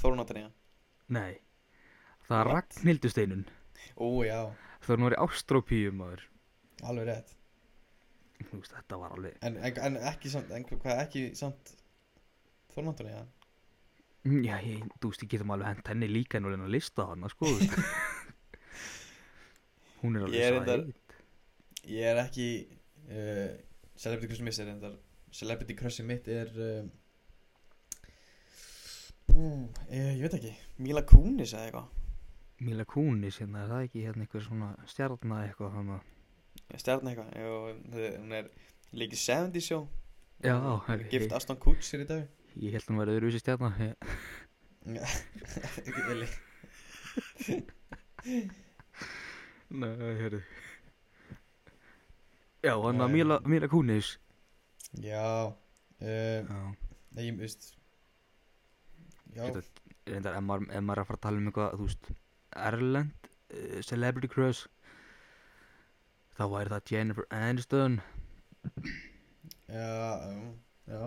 [0.00, 0.50] Þórnáttan ég
[1.08, 1.40] nei.
[2.28, 2.76] Það er What?
[2.76, 3.44] Ragnhildur Steinun
[3.96, 4.40] Ó, já,
[4.84, 6.22] það er nú í Ástrópíu maður.
[6.86, 7.30] Alveg rétt.
[8.50, 11.64] Veist, þetta var alveg En, en, en ekki samt, en hvað ekki samt
[12.74, 13.16] Þórnáttan ég
[14.20, 17.28] Mm, já, ég, þú veist, ég getum alveg hent henni líka en að lista hana
[17.32, 17.46] sko.
[20.02, 21.14] Hún er alveg heit
[21.88, 22.48] Ég er ekki
[23.10, 23.50] uh,
[24.00, 24.94] Celebrity crush mitt er reyndar
[25.34, 26.90] Celebrity crushi mitt er um,
[29.30, 29.44] bú,
[29.92, 30.52] ég, ég veit ekki.
[30.82, 31.86] Mila Kunis eða eitthvað.
[32.66, 35.92] Mila Kunis, hérna, er það ekki hérna einhver svona stjarnar eitthvað hann
[36.80, 37.30] Stjarn eitthvað
[37.94, 38.50] þau- Hún er
[38.92, 39.86] líkið 70 show.
[40.44, 40.56] Já,
[40.88, 42.26] herri, Gift Aston Kutcher í dag.
[42.58, 43.76] Ég held hún verið öðruvísi stjarnar
[44.90, 46.28] Ekki Eli
[49.70, 50.40] Nei, hérðu
[52.60, 53.12] Já, hann að.
[53.14, 54.18] Mila, Mila Kunis
[55.00, 55.54] Já um,
[56.00, 56.60] Já,
[57.16, 57.70] Nei, ég veist
[59.34, 59.64] Já Þetta-
[60.10, 62.10] reyndar ef maður, er að fara að tala um eitthvað, þú veist
[62.68, 64.66] Erlend, uh, Celebrity Crush
[66.36, 68.00] þá væri það Jennifer Aniston
[69.70, 69.90] Já,
[70.26, 70.54] já,
[70.90, 71.02] já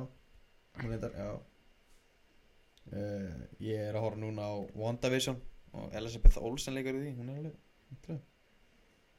[0.79, 1.29] Hún reyndar, já
[2.93, 5.41] uh, Ég er að horfa núna á WandaVision
[5.73, 7.55] og Elizabeth Olsen leikar í því, hún er alveg
[7.89, 8.19] hundrað.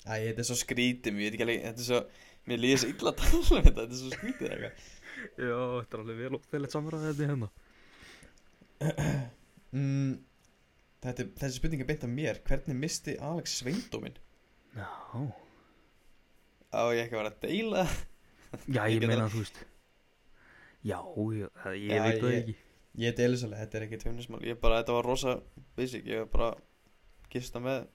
[0.05, 2.01] Æ, þetta er svo skrítið, mér veit ekki alveg, þetta er svo
[2.45, 4.89] Mér líður svo illa að tala um þetta, þetta er svo skrítið eitthvað.
[5.41, 7.49] Já, þetta er alveg vel óþægilegt samræði þetta hérna.
[9.75, 10.11] Mm,
[11.07, 12.41] þetta, Þessi spurning er beint af mér.
[12.47, 14.19] Hvernig misti Alex sveindóminn?
[14.77, 14.91] Já,
[16.75, 17.85] Á ég ekki að vera að deila?
[18.67, 19.59] Já Ég ég meina alveg- þú veist.
[20.85, 21.49] Já, ég,
[21.81, 22.57] ég Já, veit það ekki.
[23.05, 25.33] Ég deili svolítið, þetta er ekki tjónismál Ég bara, þetta var rosa
[25.79, 26.53] basic Ég bara
[27.33, 27.89] gista með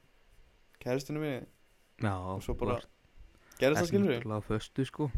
[0.83, 1.45] kæristinu minni
[1.99, 2.87] Já, og svo bara var-
[3.59, 5.09] gerðist það skilur náttúrulega á föstu sko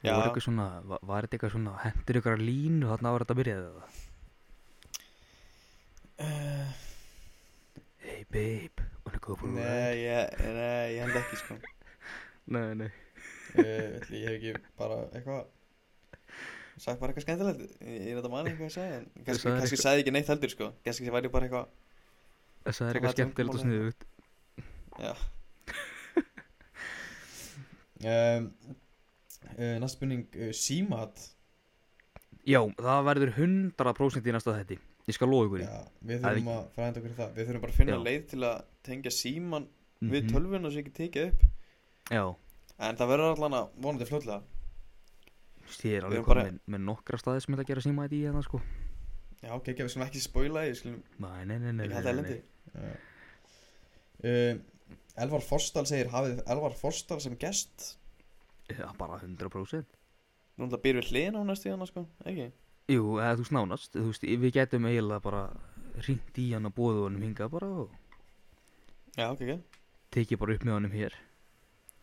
[0.00, 0.14] Já.
[0.16, 3.34] Var eitthvað svona, var, var þetta eitthvað svona, hendur ykkur að línu þarna ára þetta
[3.40, 3.98] byrjaði það?
[6.24, 6.70] uh,
[8.00, 9.60] Hey babe, wanna go for a ride?
[9.60, 11.58] Nei, ég, held ekki sko
[12.54, 12.88] Nei, nei.
[12.88, 15.42] uh, ætli, Ég hef ekki bara eitthvað
[16.80, 20.00] Sagt bara eitthvað skemmtilegt Ég er þetta manni eitthvað að segja En kannski, kannski ég
[20.06, 21.68] ekki neitt heldur sko Kannski væri bara eitthvað
[22.64, 24.02] Það er Það eitthvað var skemmtilegt og sniðugt.
[25.00, 25.12] Já
[28.04, 28.46] um,
[29.56, 31.26] uh, Næsta spurning uh, Símat
[32.48, 34.78] Já, það verður 100% í næsta þetti.
[35.10, 35.66] Ég skal lofa ykkur í.
[35.66, 38.00] Já, við þurfum að fræða okkur í það Við þurfum bara að finna Já.
[38.06, 39.66] leið til að tengja síman
[40.00, 40.30] við Mhm.
[40.32, 41.42] tölvuna sem ekki tekið upp
[42.10, 42.24] Já,
[42.80, 44.42] En það verður allan að vonandi fljótlega
[45.84, 48.22] ég er alveg komið bara- með, nokkra staði sem ég að gera síma þetta í
[48.24, 48.60] hérna sko.
[49.42, 50.24] Já, ok, ekki, við skulum ekki því
[50.70, 52.42] Við skulum Nei, nei, nei, nei, halda nei, elendi
[52.74, 52.96] nei.
[54.24, 54.54] uh,
[55.16, 57.96] Elvar Forsdal segir Hafið Elvar Forsdal sem gest
[58.70, 59.84] Já, bara 100%.
[60.56, 62.50] Nú ætla að byrja við hliðin á næstu í hana sko Ekki?
[62.90, 65.42] Jú, eða þú veist nánast, þú veist, við getum eiginlega bara
[66.06, 67.90] ringt í hann og bóðu honum hingað bara og
[69.18, 69.78] Já, ok, ok
[70.14, 71.14] tekið bara upp með honum hér.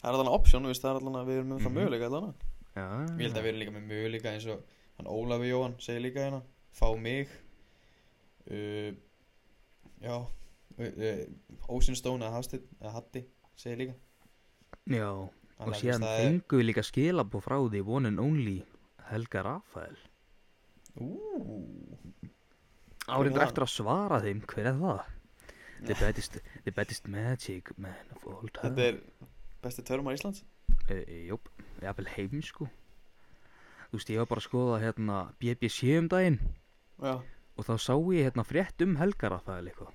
[0.02, 1.78] Það er allan option, þú veist, það er allan að við erum með það Mhm.
[1.80, 2.34] möguleika allan
[2.78, 2.86] Já,
[3.18, 4.60] Ég held að við erum líka með möguleika eins og
[4.98, 6.42] hann Ólafur Jóhann segir líka hérna
[6.78, 7.28] Fá mig
[8.52, 8.92] uh,
[10.04, 10.16] Já
[10.78, 13.24] Ocean Stone eða Hafsteinn eða Hatti
[13.58, 13.96] segir líka
[14.88, 18.60] Já, og Þannig að, síðan það er- líka skilabó frá því one and only
[19.10, 19.96] Helga Rafael.
[23.08, 23.44] Það?
[23.48, 25.02] eftir að svara þeim, hver er það?
[25.88, 28.74] The baddest, the baddest magic man of all time.
[28.74, 29.02] Þetta er
[29.64, 30.44] besti törmar Íslands
[30.88, 31.50] Uh, Júp,
[31.84, 32.70] jafnvel heim sko.
[33.92, 36.38] Þú veist, ég var bara að skoða hérna BBC um daginn
[37.04, 37.18] Já,
[37.58, 39.92] og þá sá ég hérna frétt um Helga Rafael eitthvað.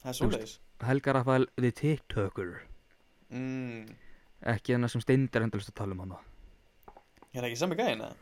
[0.00, 2.52] Það er svoleiðis Helga Rafael the TikToker.
[3.28, 3.90] mm,
[4.54, 6.20] Ekki þennar sem steindir endalist að tala um hana.
[7.34, 8.14] Er það ekki sami gæðin eða?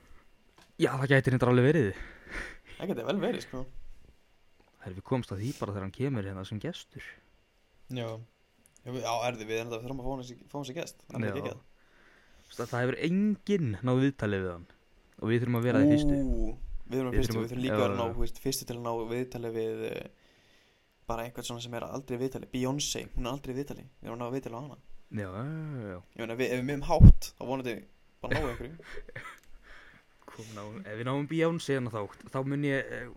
[0.79, 2.01] Já, það gæti reyndar alveg verið.
[2.79, 3.65] Það geti vel verið sko
[4.79, 7.07] Herri, við komst að því bara þegar hann kemur hérna sem gestur.
[7.91, 8.07] Já
[8.89, 11.57] Já, erði við þetta þurfum að fá hans í gest Hann er
[12.49, 14.69] Það hefur enginn náð viðtalið við hann.
[15.19, 16.15] Og við þurfum að vera því fyrstu.
[16.89, 18.93] Við þurfum að fyrstu, við þurfum líka að ná þú veist, fyrstu til að ná
[19.11, 19.99] viðtali við uh,
[21.09, 22.49] bara einhvern svona sem er aldrei viðtali.
[22.53, 23.85] Beyoncé, hún er aldrei viðtali.
[24.01, 24.79] Við erum að ná viðtali á hana.
[25.09, 25.99] Já, já, já.
[26.15, 27.75] Ég meina, við, ef við miðum hátt, þá vonandi
[28.23, 28.77] bara náðu einhverju.
[30.55, 32.91] Ná, ef við náum Beyoncé hérna þátt, þá mun ég...
[32.95, 33.09] eh,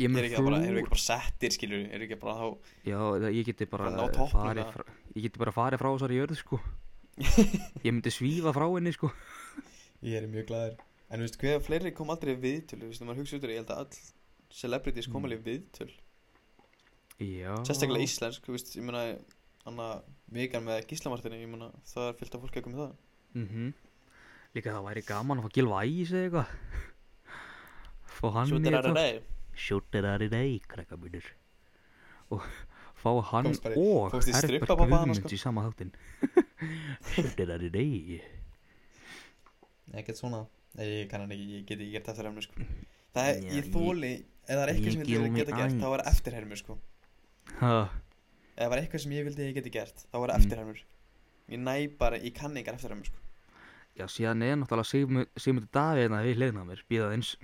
[0.00, 2.46] Ég mun bara, erum við ekki bara settir, skilur Er ekki bara þá
[2.88, 6.38] Já, það- ég geti bara Bara farið frá, Ég geti bara farið frá þessari jörð,
[6.40, 6.58] sko.
[7.84, 9.12] Ég myndi svífa frá henni, sko.
[10.02, 10.80] Ég er mjög glæður
[11.12, 13.52] En þú veist, hver fleiri kom aldrei viðtölu Þú veist, þegar maður hugsa út úr,
[13.52, 14.00] ég held að all
[14.62, 15.28] celebrities kom Mm.
[15.28, 15.92] alveg í viðtöl
[17.22, 17.52] Já.
[17.68, 19.02] Sérstaklega íslensk, veist, ég meina
[19.70, 19.88] Anna,
[20.34, 22.94] vikan með gíslamartinni Ég meina, það er fyllt af fólki að koma í það.
[23.38, 23.72] Mm
[24.52, 26.48] Líka það væri gaman að fá Gilva Ægis eða eitthvað.
[28.12, 29.22] Fá hann í þetta er þetta að reyð
[29.62, 31.24] Shooter are day, krakka mínir.
[32.32, 32.44] Og
[33.02, 35.32] fá hann Komst í- og í Herbert Guðmunds sko.
[35.32, 35.92] í sama þáttin
[37.14, 38.20] Shooter are day.
[39.92, 40.42] Ekkert svona.
[40.76, 42.66] Nei, ég kann hann ekki, ég get ekki gert eftirhermur sko.
[43.12, 46.00] Það er, Já, ég þóli Ef það er eitthvað sem ég geta gert Þá er
[46.02, 46.12] aðeins.
[46.16, 46.76] eftirhermur sko
[47.62, 47.90] Ef
[48.58, 50.36] það var eitthvað sem ég vildi að ég geti gert Þá er Mm.
[50.40, 50.80] eftirhermur
[51.52, 53.18] Ég næ bara, ég kann engar eftirhermur sko.
[53.98, 57.36] Já, síðan er náttúrulega Sigmund, Sigmundur Davíð hérna við hliðina á mér, býða eins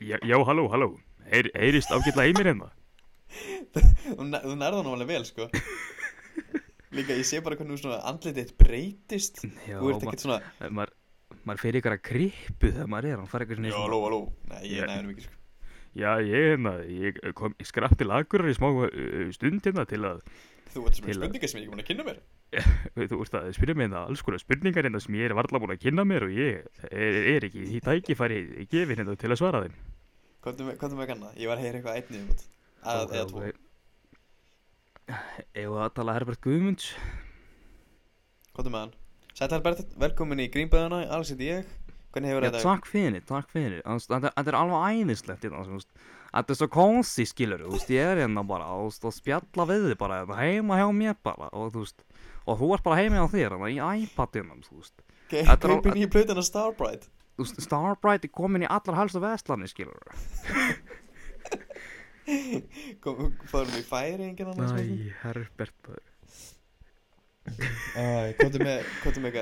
[0.00, 0.88] Já, já, halló, halló.
[1.30, 2.68] Heyr, Heyrist ágætla í mér hérna?
[4.16, 5.46] Þú nær- þú nærða hann alveg vel sko.
[6.96, 9.42] Líka ég sé bara hvernig þú svona andlitið breytist.
[9.68, 10.94] Já, Þú ert ma ekkert svona maður
[11.46, 14.18] maður fer ykkur að krippu þegar maður er hann fær eitthvað Já, svona aló, aló
[14.50, 14.86] Nei, ég Já.
[14.88, 15.36] næði hann ekki sko
[15.98, 20.02] Já, ég hérna, ég kom ég skrapp til Akureyri í smá uh, stund hérna til
[20.06, 20.20] að
[20.70, 22.20] Þú ert Til að- spurningar sem ég er búin að kynna mér
[23.10, 25.72] þú veist að spyrja mig hérna alls konar spurningar hérna sem ég er varla búin
[25.74, 28.38] að kynna mér og ég er, er ekki í tækifæri
[28.70, 29.74] gefin hérna til að svara þeim
[30.40, 31.32] Hvað er með kanna?
[31.36, 33.38] Ég var að heyra eitthvað einnig um að, Ok, Eða tvo.
[35.10, 36.86] Ef að tala Herbert Guðmunds
[38.54, 38.94] Hvað er með hann?
[39.40, 41.68] Sætt Albert, velkomin í Grínböðuna Alls heiti ég
[42.10, 42.60] Hvernig hefur þetta?
[42.64, 45.90] takk fyrir, takk fyrir Þetta er alveg æðislegt þú veist.
[46.30, 49.84] Þetta er svo konsti skilur Þú veist, ég er hérna bara veist, og spjalla við
[49.90, 52.02] þið bara hérna, heima hjá mér bara og þú veist
[52.50, 55.02] og þú ert bara heima hjá þér hérna, í iPadinum þú veist.
[55.30, 57.06] Ke- Þetta er al- Kaupin í plötuna Starbright
[57.38, 60.00] Þú veist, Starbright er komin í allar helstu vestlani skilur
[63.02, 66.04] Kom- Fórum í færi enginn annars Æ, Herbert maður.
[67.50, 68.78] Æ, Hvað er með
[69.16, 69.38] er með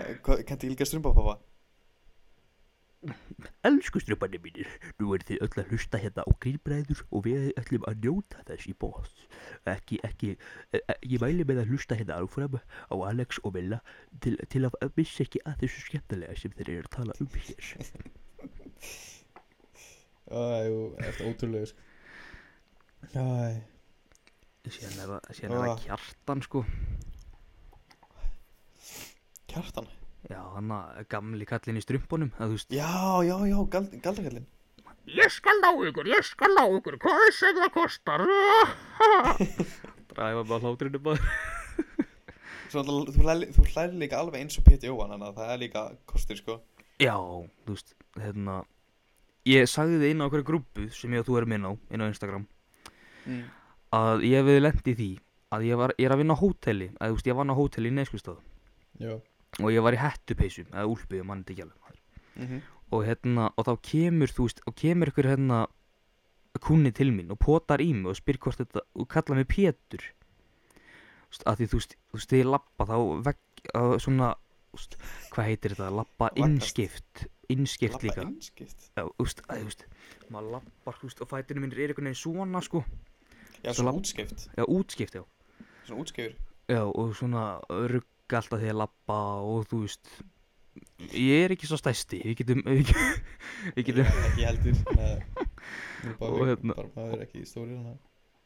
[0.49, 1.35] Kanntu líka strumpa pappa?
[3.63, 7.85] Elsku strömbarnir mínir, nú er þið öll að hlusta hérna á grínbræður og við ætlum
[7.87, 9.13] að njóta þess í bóð.
[9.71, 10.33] Ekki, ekki,
[10.75, 13.79] e, e, ég mæli með að hlusta hérna áfram á Alex og Milla
[14.25, 17.71] til, til að missa ekki að þessu skemmtilega sem þeir eru að tala um hér.
[20.29, 20.43] Æ,
[21.09, 21.87] eftir ótrúlega sko
[23.15, 23.63] Æ,
[24.69, 26.65] Síðan er það, er kjartan sko.
[29.49, 29.89] kjartan
[30.27, 32.73] Já, hann að gamli kallinn í strumpunum, að þú veist.
[32.75, 32.89] Já,
[33.23, 34.49] já, já, gald, galdrakallin
[35.09, 38.25] Ég skal ná ykkur, ég skal ná ykkur, hvað sem það kostar.
[40.11, 41.31] Dræfa bara hlátrinu bara.
[42.69, 45.53] Svo náttúrulega, þú hlæri, þú hlæri líka alveg eins og Pétur Jóhann Þannig að það
[45.55, 46.57] er líka kostur sko
[47.01, 47.15] Já,
[47.65, 48.57] þú veist, hérna,
[49.49, 52.05] ég sagði þið inn á okkur grúpu sem ég og þú erum inn á, inn
[52.05, 52.45] á Instagram,
[53.25, 53.41] mm.
[53.97, 55.09] að ég hefði lent í því
[55.57, 57.61] að ég, var, ég er að vinna á hóteli, að þú veist, ég vann á
[57.63, 58.45] hóteli í Neskustad
[59.01, 59.15] Já
[59.59, 62.03] og ég var í hettupeysu, eða úlpu, ég mann þetta ekki alveg.
[62.37, 65.67] mm Og hérna, og þá kemur, þú veist, og kemur ykkur hérna
[66.65, 70.07] kunni til mín og potar í mig og spyr hvort þetta, og kalla mig Pétur.
[71.29, 73.43] Þú veist, að því þú veist, þú veist, þegar ég lappa þá vegg,
[73.77, 74.31] að svona,
[74.71, 74.97] þú veist,
[75.35, 78.25] hvað heitir þetta, lappa innskipt, innskipt líka.
[78.25, 79.87] Lappa innskipt Já, þú veist, að, þú veist,
[80.33, 82.85] maður lappar, þú veist, og fætinu mínir er einhvern veginn svona, sko.
[83.59, 85.25] Já, Svo svona útskipt Já, útskipt, já.
[85.85, 86.35] Svona útskifur
[86.69, 87.45] Já, og svona
[88.29, 90.09] rugga alltaf því að lappa og þú veist,
[91.17, 94.77] ég er ekki svo stæsti, við getum, við getum, Ekki heldur
[96.21, 97.95] Og hérna- hana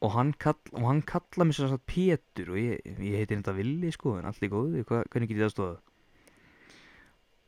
[0.02, 3.90] og hann, kall, og hann kalla mér svona Pétur og ég, ég heiti þetta Villi,
[3.94, 5.76] sko, en allt góðu, hva, hvernig get ég það stóða?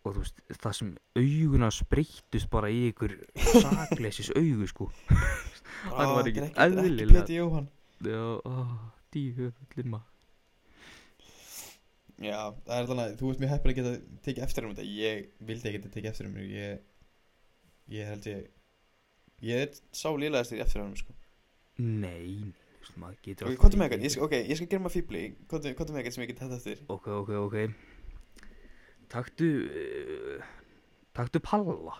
[0.05, 3.15] Og þú veist, það sem auguna spreyttust bara í ykkur
[3.59, 4.91] sakleysis augu, sko.
[5.97, 7.71] Hann var ekki er ekki eðlilega- Pétur Jóhann
[8.05, 8.55] Já, ó,
[9.15, 10.14] díhöfullin maður.
[12.23, 14.85] Já, það er þannig að þú veist mér heppir að geta tekið eftir um þetta
[14.87, 16.85] Ég vildi ekki geta tekið eftir um mér Ég,
[17.91, 18.45] ég held ég
[19.45, 21.13] Ég er sá lílegast í eftir um sko.
[21.83, 22.55] Nei,
[22.95, 24.23] maður getur Ok, hvað er með eitthvað?
[24.29, 24.97] Ok, ég skal gera maður
[25.51, 26.85] Hvað er með eitthvað sem ég get þetta eftir?
[26.95, 27.57] Ok, ok, ok
[29.15, 30.51] Taktu uh,
[31.19, 31.99] Taktu palla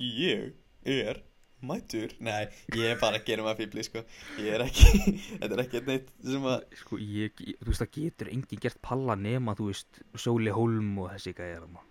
[0.00, 0.56] Ég
[0.88, 1.20] er
[1.66, 4.02] mættur Nei, ég er bara að gera maður fíbli sko.
[4.42, 4.92] Ég er ekki
[5.40, 9.16] Þetta er ekki neitt sem að Sko, ég, þú veist, það getur enginn gert palla
[9.18, 11.82] nema, þú veist, Sóli Hólm og þessi gæjar ma.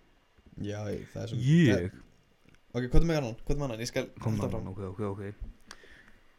[0.64, 0.80] Já,
[1.12, 1.90] það er svo Ég
[2.68, 3.36] Ok, hvað er með annan?
[3.44, 3.82] Hvað er með annan?
[3.84, 5.22] Ég skal Kom halda að fram ok, ok, ok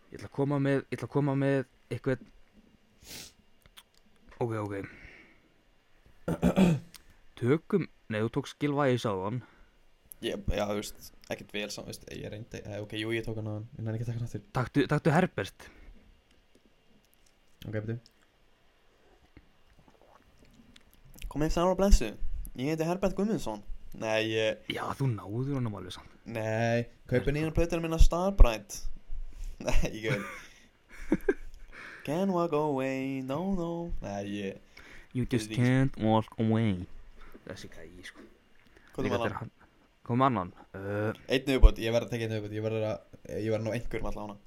[0.10, 1.60] Ég ætla að koma með, ég ætla að koma með
[1.94, 2.20] eitthvað
[4.40, 4.76] Ok, ok
[7.40, 9.40] Tökum, nei, þú tókst skilvægis á hann
[10.26, 13.40] ég, Já, þú veist, ekkert vel saman veist, Ég reyndi, eh, ok, jú, ég tók
[13.40, 14.44] hann á hann Ég næði ekki að taka hann aftur.
[14.60, 15.68] Taktu, taktu Herbert.
[17.68, 18.00] Ok, betur.
[21.30, 22.08] Komið þið á blessu.
[22.60, 23.62] Ég heiti Herbert Guðmundsson.
[24.00, 26.12] Nei, ég, Já, þú náður honum alveg samt.
[26.30, 28.76] Nei Kaupið nýjan plötur minna Starbright.
[29.66, 31.26] Nei, ég veit
[32.06, 33.70] Can walk away, no, no.
[34.04, 35.58] Nei, ég, You just ekki.
[35.58, 36.86] can't walk away.
[37.48, 38.22] Þessi gæji, sko.
[38.94, 39.50] Hvað Líka með þegar hann?
[39.50, 39.56] hann-
[40.10, 40.50] Kom annan.
[40.74, 43.68] Uh, Einn auðbót, ég verð að taka einn auðbót Ég verð að, ég verð að
[43.68, 44.38] ná einhverjum allan hana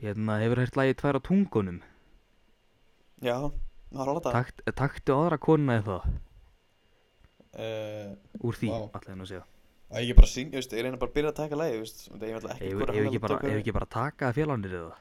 [0.00, 1.80] Hérna, hefur hægt lagið tvær á tungunum?
[3.20, 3.34] Já,
[3.92, 4.36] það er alveg það.
[4.38, 6.14] Takt, Taktu aðra kona eða það?
[7.50, 8.12] Uh,
[8.48, 9.42] Úr því, allir nú að segja.
[9.90, 12.00] Og ég bara syng, ég veist, ég reyna bara að byrja að taka lagi, veist
[12.08, 14.94] og Það er alltaf ekki ekki að bara, taka- ef ekki bara taka félagarnir eða?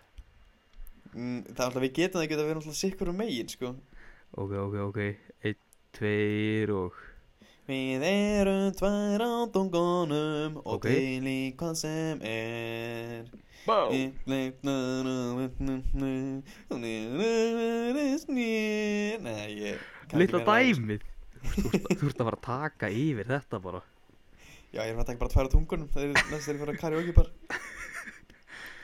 [1.14, 3.54] Mm, Það er alltaf, við getum það ekki að við erum alltaf sikkur um megin,
[3.56, 3.72] sko.
[4.44, 5.00] Ok, ok, ok.
[5.48, 5.60] Einn,
[5.96, 7.00] tveir og
[7.70, 13.28] Við erum tvær á tungunum og til í hvað sem er.
[20.18, 20.80] Lilla þessu.
[20.80, 21.04] dæmið.
[21.46, 23.82] Þú ert- að fara að taka yfir þetta bara.
[24.74, 25.90] Já, ég er að taka bara tvær á tungunum.
[25.94, 27.32] Það er næst þegar ég fara að karaoke bara.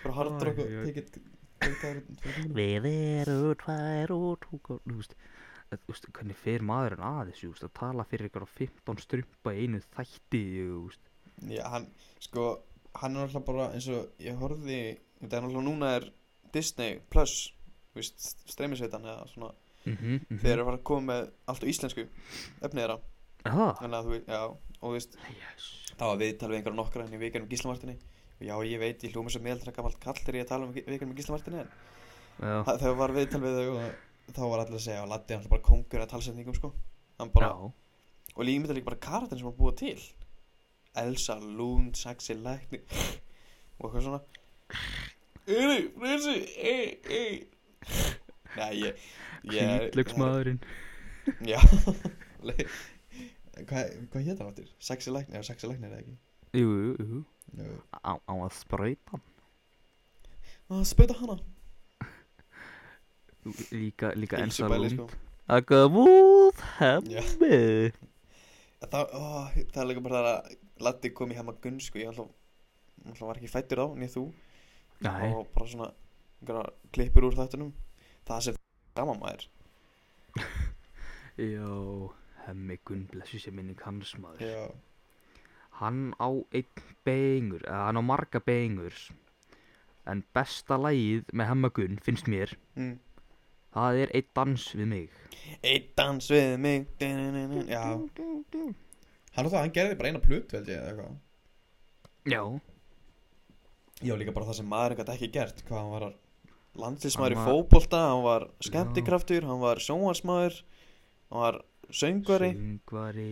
[0.05, 5.15] Bara tvær tvær á tungunum Við erum tvær og tungur Þú veist
[5.71, 9.63] að- veist, hvernig fer maðurinn að veist, að tala fyrir ykkur á 15 strumpa í
[9.65, 10.43] einu þætti,
[10.85, 11.11] veist.
[11.49, 11.87] Já, hann,
[12.19, 12.61] sko,
[12.95, 16.09] hann er alltaf bara eins og ég horfði, þetta er alltaf núna er
[16.53, 17.51] Disney Plus,
[18.47, 19.53] streymisveitan eða svona,
[19.85, 22.07] Mm -hmm, mm þeir eru að fara að koma með allt á íslensku,
[22.61, 22.99] efnið þeirra,
[23.45, 24.39] að þú já,
[24.81, 25.93] og þú veist, Yes.
[25.97, 27.97] það var viðtal við einhverja nokkra henni í vikanum Gíslamartinni,
[28.41, 31.15] og já, ég veit, ég hljóma sem meðaldra gamalt kall þegar ég tala um vikanum
[31.15, 31.59] Gíslamartinni,
[32.39, 33.93] en þegar var viðtal við þau og
[34.33, 36.71] þá var allir að segja, og Latti er alltaf bara kongur að talsetningum, sko,
[37.19, 37.51] hann bara,
[38.35, 40.05] og líka líka bara karakterin sem hann búið til.
[40.95, 42.79] Elsa Lund, Saxi Lækni
[43.79, 44.21] og eitthvað svona.
[45.45, 47.33] Eri, Freysi, ei, ei
[48.55, 49.01] Nei, ég,
[49.51, 50.61] ég Hvítlaugsmaðurinn.
[51.45, 51.59] Já.
[53.55, 54.71] Hvað, hvað hétt hann áttir?
[54.83, 56.15] Sexi læknir, eða sexi læknir eða ekki?
[56.59, 57.21] Jú, jú, jú.
[58.03, 59.19] Á, á að sprauta
[60.65, 61.37] Að spöta hana
[63.71, 65.23] Líka, líka Heilsubæli, lúnd sko.
[65.45, 67.21] Að góð Já.
[67.21, 67.91] hemmi
[68.85, 69.23] Það, ó,
[69.73, 72.01] það er líka bara það að Latti kom í hema gunn, sko.
[72.01, 72.31] Ég alltaf,
[73.05, 74.23] alltaf var ekki fættur á, nýð þú.
[75.05, 75.91] Nei, Og bara svona
[76.41, 77.71] einhverja klippur úr þættunum
[78.25, 78.59] Það sem
[78.97, 79.47] gaman maður.
[81.53, 81.69] Já
[82.45, 84.43] Hemmi Gunn, blessu sér minning hans maður.
[84.45, 84.65] Já.
[85.79, 89.09] Hann á einn bengur eða hann á marga bengurs
[90.07, 92.93] En besta lagið með Hemma Gunn finnst mér mm.
[93.75, 95.21] Það er einn dans við mig.
[95.61, 96.85] Eitt dans við mig.
[97.69, 97.81] Já.
[99.35, 101.17] Hann það, hann gerði bara eina plötu held ég eða eitthvað.
[102.31, 102.41] Já.
[104.05, 106.05] Já, líka bara það sem maður gæti ekki gert Hvað hann var
[106.75, 110.57] landslísmaður í var- fótbolta Hann var skemmtikraftur, hann var sjónvarsmaður
[111.31, 111.59] Hann var
[111.95, 112.49] söngvari.
[112.55, 113.27] Söngvari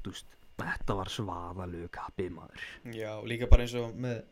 [0.00, 2.62] Þú veist, þetta var svaðalegu kappið maður.
[2.96, 4.22] Já, líka bara eins og með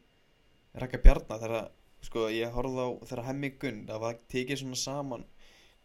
[0.81, 1.69] Raka Bjarnar þegar
[2.07, 5.25] sko ég horfði á þegar Hemmi Gunn það var tekið svona saman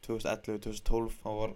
[0.05, 1.53] 2011, 2012 þá var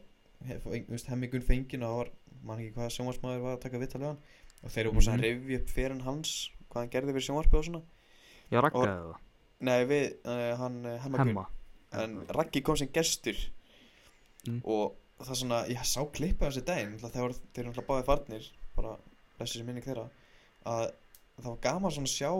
[0.47, 2.11] hef, veist, Hemmi Gunn fenginn og það var
[2.47, 4.19] man ekki hvað sjónvarsmaður var að taka vittalega hann.
[4.63, 5.23] Og þeir eru búin að Mhm.
[5.27, 6.31] revja upp fyrir hans
[6.69, 7.81] hvað hann gerði fyrir sjónvarpið og svona.
[8.51, 9.15] Já, rakkaði það
[9.59, 11.27] Nei, við, uh, hann uh, Hemma Gunn.
[11.27, 11.45] Hemma.
[11.97, 13.35] En Raggi kom sem gestur.
[14.47, 14.61] Mm.
[14.63, 18.45] og það svona, ég sá klippa þessi daginn þegar þeir eru náttúrulega báði farnir
[18.77, 18.93] bara
[19.39, 20.05] þessi sem minning þeirra
[20.65, 20.91] að
[21.41, 22.31] það var gaman svona að sjá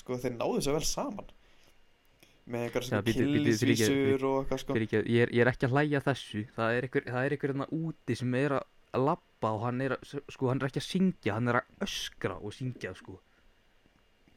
[0.00, 1.28] sko þeir náðu svo vel saman
[2.46, 4.76] með einhverja Já, svona killisvísur og eitthvað sko.
[4.80, 6.44] Ég, er, ég er ekki að hlæja þessu.
[6.56, 9.96] Það er einhver, það er einhver hérna úti sem er að labba og hann er,
[9.96, 13.20] að, sko, hann er ekki að syngja Hann er að öskra og syngja, sko.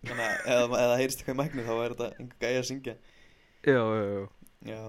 [0.04, 2.70] Þannig að eða, eða það heyrist eitthvað í mæknu þá er þetta einhver gæði að
[2.70, 2.96] syngja.
[3.64, 4.24] Já, já, já.
[4.64, 4.84] Já.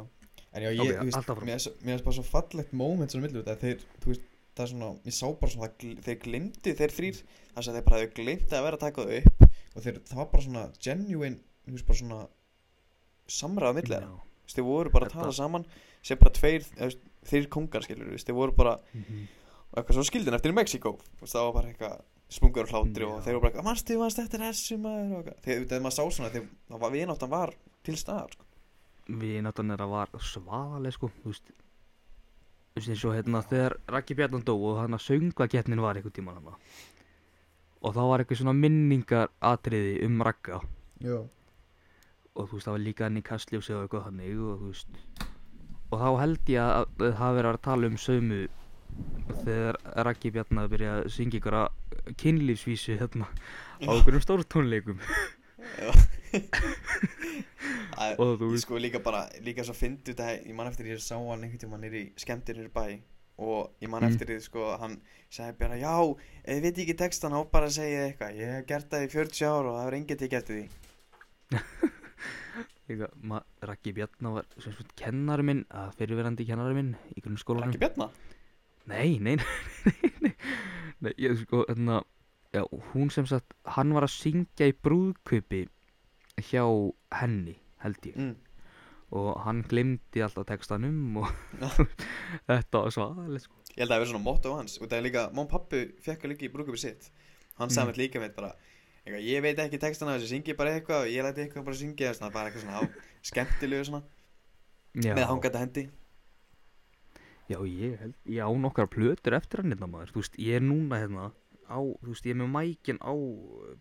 [0.54, 3.42] En já, ég, Ok, þú veist, mér er er bara svo fallegt moment svona millu
[3.42, 6.94] þetta þeir, þú veist, það er svona ég sá bara svona, það þeir glimti þeir
[6.94, 9.98] þrýr þess að þeir bara hefur glimt að vera að taka það upp og þeir,
[10.10, 12.20] það var bara svona genuine, þú veist, bara svona
[13.28, 14.08] samræða milli þeirra.
[14.08, 14.20] Já.
[14.44, 15.66] Þú veist, þeir voru bara að Þetta- tala saman
[16.02, 16.66] sem bara tveir,
[17.24, 19.28] þeir kongar skilur, þeir voru bara Mhm.
[19.72, 20.98] og eitthvað svo skildin eftir í Mexíkó.
[20.98, 23.24] Þú veist, það var bara eitthvað sprungur og hlátri og Já.
[23.24, 25.12] þeir voru bara eitthvað, mannstu, mannstu eftir þessu maður?
[25.18, 26.48] Og eitthvað, þegar maður sá svona þegar
[27.18, 27.54] það var
[27.84, 28.44] til staðar sko.
[29.08, 31.50] Við náttúrulega er að var svaðaleg, sko Þú veist.
[32.74, 36.12] Þú veist eins og hérna þegar Raggi Bjarnan dó og hann að söngakeppnin var einhvern
[36.12, 36.54] tímann hann
[37.84, 40.60] Og þá var eitthvað svona minningar atriði um Ragga.
[41.00, 41.28] Já,
[42.34, 44.90] og þú veist það var líka hann í kastljósi og eitthvað þannig og þú veist
[45.94, 46.84] og þá held ég að
[47.20, 48.40] það verið að tala um saumu
[49.44, 51.68] þegar Raggi Bjarnar byrja að syngja ykkur að
[52.20, 53.26] kynlífsvísu hérna
[53.82, 54.98] á einhverjum stórtónleikum
[56.34, 60.88] Æ, og þú ég veist sko líka bara, líka svo fyndu þetta ég man eftir
[60.90, 62.86] ég sá hann einhvern tímann nýri skemmtir nýri bæ
[63.38, 64.10] og ég man Mm.
[64.12, 64.96] eftir því sko hann
[65.30, 65.94] sagði bara já,
[66.46, 69.64] þið veit ekki textan þá bara segja eitthvað, ég hef gert það í 40 ár
[69.70, 70.66] og það er enginn tekið eftir því
[73.64, 78.10] Raggi Bjarnar var sem sagt kennari minn, að fyrirverandi kennari minn í grunnskólanum Raggi Bjarna?
[78.90, 80.32] Nei, nei, nei, nei,
[81.06, 82.02] nei, ég sko, hérna,
[82.52, 82.62] já,
[82.92, 85.62] hún sem sagt, hann var að syngja í brúðkaupi
[86.50, 86.64] hjá
[87.20, 88.34] henni, held ég, Mm.
[89.14, 91.28] og hann glemdi alltaf textanum og
[92.48, 93.60] þetta var svaðalega, sko.
[93.74, 96.28] Ég held að það hefur svona motto hans og það er líka, món pappi fekk
[96.30, 97.08] líka í brúkupi sitt
[97.58, 97.90] hann sagði Mm.
[97.94, 98.52] mér líka með bara
[99.04, 102.12] eitthvað, ég veit ekki textana þessu, syngi bara eitthvað og ég læti eitthvað bara syngja
[102.12, 102.82] þess bara eitthvað svona á
[103.30, 104.02] skemmtilegu svona
[104.94, 105.84] Já, með hangandi hendi
[107.50, 110.64] já, ég held, ég á nokkar plötur eftir hann hérna maður, þú veist, ég er
[110.64, 111.26] núna hérna
[111.68, 113.12] á, þú veist, ég er með mækin á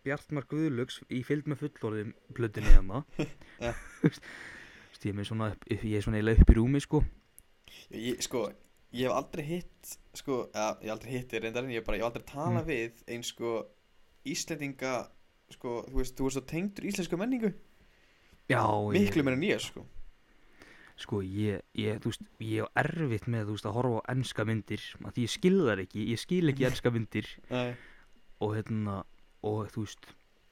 [0.03, 3.03] Bjartmar Guðlöks í fylgd með fullorðum plötunni hérna,
[4.01, 4.27] þú veist,
[5.05, 7.03] ég er með svona, ég er svona eiginlega upp í rúmi, sko.
[7.93, 8.43] ég, sko,
[8.91, 11.87] ég hef aldrei hitt sko, ja, ég hef aldrei hitt þér reyndar en ég, hef
[11.87, 12.69] bara, ég hef aldrei talað Mm.
[12.73, 13.53] við eins sko
[14.29, 14.93] Íslendinga
[15.53, 17.51] sko, þú veist, þú veist svo tengdur íslensku menningu.
[18.51, 18.63] Já,
[18.93, 19.85] miklu ég, meira ég sko.
[20.99, 24.45] Sko, ég, ég, þú veist, ég á erfitt með, þú veist, að horfa á enska
[24.47, 27.29] myndir að því ég skil þar ekki, ég skil ekki enska myndir.
[27.53, 27.73] Nei.
[28.43, 29.01] og hérna,
[29.47, 30.09] og þú veist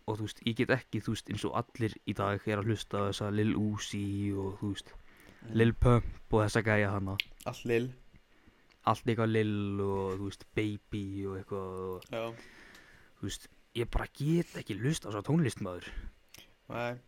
[0.09, 2.71] og þú veist, ég get ekki, þú veist, eins og allir í dag er að
[2.71, 4.05] hlusta á þessa Lil Uzi
[4.35, 4.93] og þú veist,
[5.57, 7.17] Lil Pump og þessa gæja hana,
[7.49, 7.89] allt lill
[8.89, 11.81] allt eitthvað Lil og þú veist, Baby og eitthvað
[12.21, 12.45] og,
[13.19, 13.47] þú veist,
[13.77, 15.87] ég bara get ekki hlusta á þessa tónlist maður
[16.71, 16.99] nei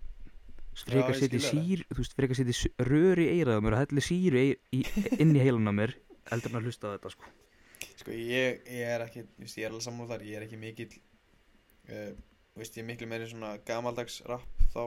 [0.81, 4.43] frekar setja sír, þú veist, frekar setja rör í eiraða mér og helli síru
[4.73, 5.95] inn í heilan á mér
[6.31, 7.31] heldur en að hlusta á þetta, sko.
[7.99, 10.59] Sko ég, ég er ekki, þú veist, ég er alveg saman þar, ég er ekki
[10.59, 10.91] mikill,
[11.89, 12.11] uh,
[12.53, 14.83] þú veist, ég er miklu meiri svona gamaldags rap þá.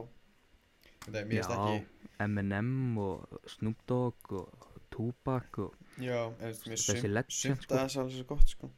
[1.06, 1.82] Ekki,
[2.24, 7.36] Eminem og Snoop Dogg og Tupac og Já, en þú veist, mér Þessi sumt legend,
[7.36, 7.76] sumt sko.
[7.76, 8.70] að það er svo gott sko.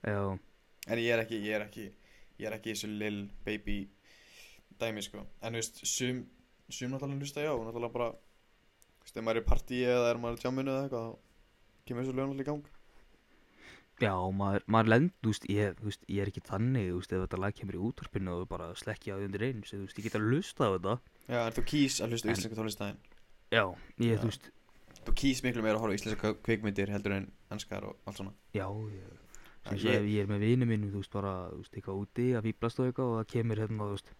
[0.00, 0.22] Já,
[0.90, 1.86] En ég er ekki, ég er ekki
[2.40, 3.78] Ég er ekki þessu lil baby
[4.80, 5.24] dæmi sko.
[5.44, 6.24] En þú veist, sum
[6.70, 10.20] Sum náttúrulega hlusta já, náttúrulega bara Þú veist, ef maður er í partíi eða er
[10.22, 11.18] maður í jamminu eða eitthvað þá
[11.90, 12.68] kemur þessu allir í gang.
[14.00, 17.12] Já, maður, maður lend, þú veist, ég, þú veist, ég er ekki þannig, þú veist,
[17.12, 19.98] ef þetta lag kemur í útvarpinu og bara slekki á því undir eins, þú veist,
[20.00, 20.94] ég get að lusta á þetta,
[21.26, 23.02] Já, en þú kýs að hlusta íslenska tónlistæðin
[23.52, 23.64] já,
[24.00, 24.20] ég, Já.
[24.22, 24.48] þú veist,
[25.00, 28.34] Þú kýs miklu meira að horfa íslenska kvikmyndir heldur en ennskar og allt svona.
[28.52, 29.12] Já, ég,
[29.68, 32.46] sem ég- ég, er með vinum mínum, þú veist, bara, þú veist, eitthvað úti að
[32.48, 34.14] fýblast og eitthvað og það kemur hérna, þú veist,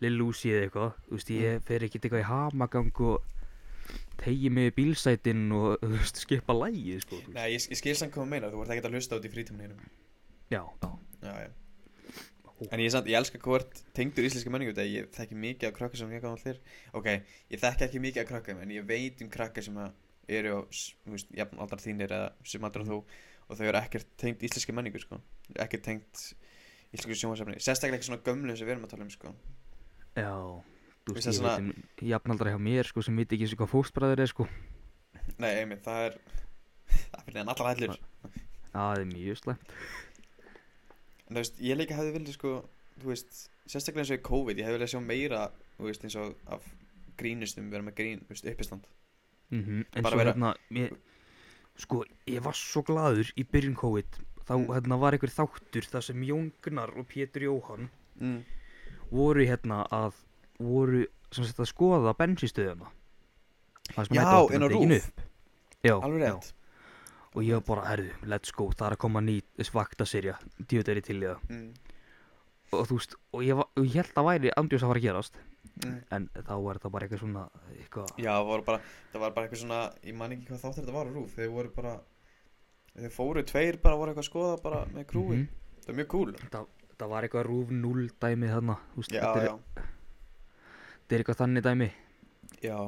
[0.00, 3.22] Lil Uzi eða eitthvað, þú veist, ég fer ekkert eitthvað í hamagang og
[4.18, 7.20] tegi mig bílsætin og, þú veist, skipa lægið, sko.
[7.32, 9.32] Nei, ég, ég skil samt hvað þú meina, þú ert ekkert að hlusta út í
[9.32, 9.86] frítímanum
[10.50, 10.90] Já, já,
[11.22, 11.50] Já, já.
[12.72, 16.12] En ég, ég elska hvort tengdur íslenski menningu þetta ég þekki mikið af krakka sem
[16.14, 16.60] ég gaf þér.
[16.96, 17.08] Ok,
[17.52, 20.60] ég þekki ekki mikið af krakka en ég veit um krakka sem eru á,
[21.04, 22.94] þú veist, jafn aldar þínir eða sem aldar mm.
[22.94, 23.02] þú
[23.48, 25.20] og þau eru ekkert tengt íslenski menningu, sko.
[25.62, 26.22] Ekkert tengt
[26.94, 29.34] íslensku sjónvarsefni sérstaklega ekki svona gömlu sem við erum að tala um, sko.
[30.16, 30.32] Já,
[31.06, 34.30] þú Veist ég svona- um jafnaldra hjá mér, sko, sem veit ekki hvað fóstbræður er,
[34.32, 34.48] sko.
[35.38, 36.18] Nei, einmitt, það er
[36.86, 37.98] það fyrir en allar hellur
[38.76, 39.70] Það er mjög slæmt.
[41.26, 42.50] En þú veist, ég líka hefði viljað, sko
[43.02, 45.40] þú veist, sérstaklega eins og í COVID ég hefði viljað sjá meira,
[45.78, 46.66] þú veist, eins og af
[47.18, 48.86] grínustum, vera með grín, þú veist, uppistand.
[49.50, 50.96] Mm En Bara svo vera- hérna, mér,
[51.80, 54.20] sko, ég var svo gladur í byrjun COVID.
[54.46, 57.88] Þá hérna var einhver þáttur þar sem Jón Gunnar og Pétur Jóhann
[58.20, 58.36] mm.
[59.10, 60.20] voru hérna að,
[60.62, 61.02] voru
[61.34, 62.92] sem sagt að skoða bensinstöðuna.
[64.14, 65.26] Já, inn á upp.
[65.86, 66.52] Já, Alveg rétt
[67.36, 69.34] Og ég var bara, herðu, let's go, það er að koma ný
[69.74, 70.38] vaktaserja,
[70.70, 71.42] djöðari til í það.
[71.50, 71.66] mm.
[72.74, 75.04] Og þú veist, og ég, var, og ég held að væri andjós að fara að
[75.04, 75.36] gerast.
[75.84, 75.96] Mm.
[76.16, 77.40] En þá var þetta bara eitthvað svona,
[77.76, 78.78] eitthvað, Já, það var bara,
[79.12, 81.72] það var bara eitthvað svona Ég man ekki hvað þáttur þetta var rúf Þeir voru
[81.76, 81.90] bara
[82.96, 85.48] Þeir fóru tveir bara voru eitthvað að skoða bara með krúi Mhm.
[85.84, 86.64] Það er mjög cool það,
[86.98, 89.84] það var eitthvað rúf 0 dæmi þarna, veist, Já, þetta er,
[90.96, 91.90] þetta er eitthvað þannig dæmi.
[92.64, 92.78] já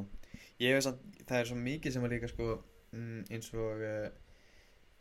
[0.59, 2.49] Ég veist að það er svo mikið sem er líka sko
[2.97, 4.09] mm, eins og uh,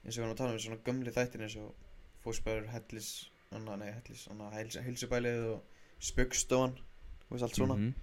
[0.04, 1.72] eins og við erum að tala um svona gömli þættir eins og
[2.28, 3.10] fósbæður, hellis
[3.56, 5.64] anna, nei, hellis, heilsubælið og
[6.04, 6.76] spöggstofan
[7.32, 7.94] veist allt svona Mhm.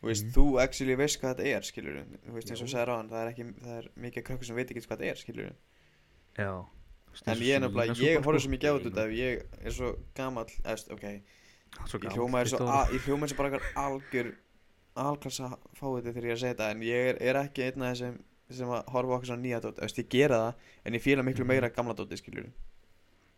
[0.00, 0.32] þú veist, Mhm.
[0.34, 3.26] þú actually veist hvað þetta er skilur þú veist eins og segir á hann það
[3.26, 5.52] er ekki, það er mikið krakkur sem veit ekki hvað þetta er skilur
[6.38, 6.64] Já.
[7.26, 8.46] En og ég er svínasúpan, ég horfði sko.
[8.46, 12.68] svo mikið á þetta ef ég er svo eða, ok, ég hljóma er svo, 20
[12.70, 12.86] ára.
[12.86, 14.34] a- ég hljóma er svo bara algjör,
[14.96, 18.18] alklassa fáið þegar ég er að segja þetta, en ég er, ekki einn af þessum
[18.50, 20.54] sem að horfa okkur svona nýja dót, þú veist, ég gera það,
[20.86, 21.46] en ég fíla miklu Mhm.
[21.48, 22.46] meira gamla dóti, skilur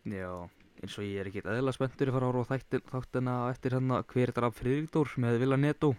[0.06, 0.48] Já,
[0.82, 4.00] eins og ég er ekkert eðla spenntur að fara horfa á þættin, þáttina eftir hérna
[4.12, 5.92] hver er af Friðrikdór með Villa Netto.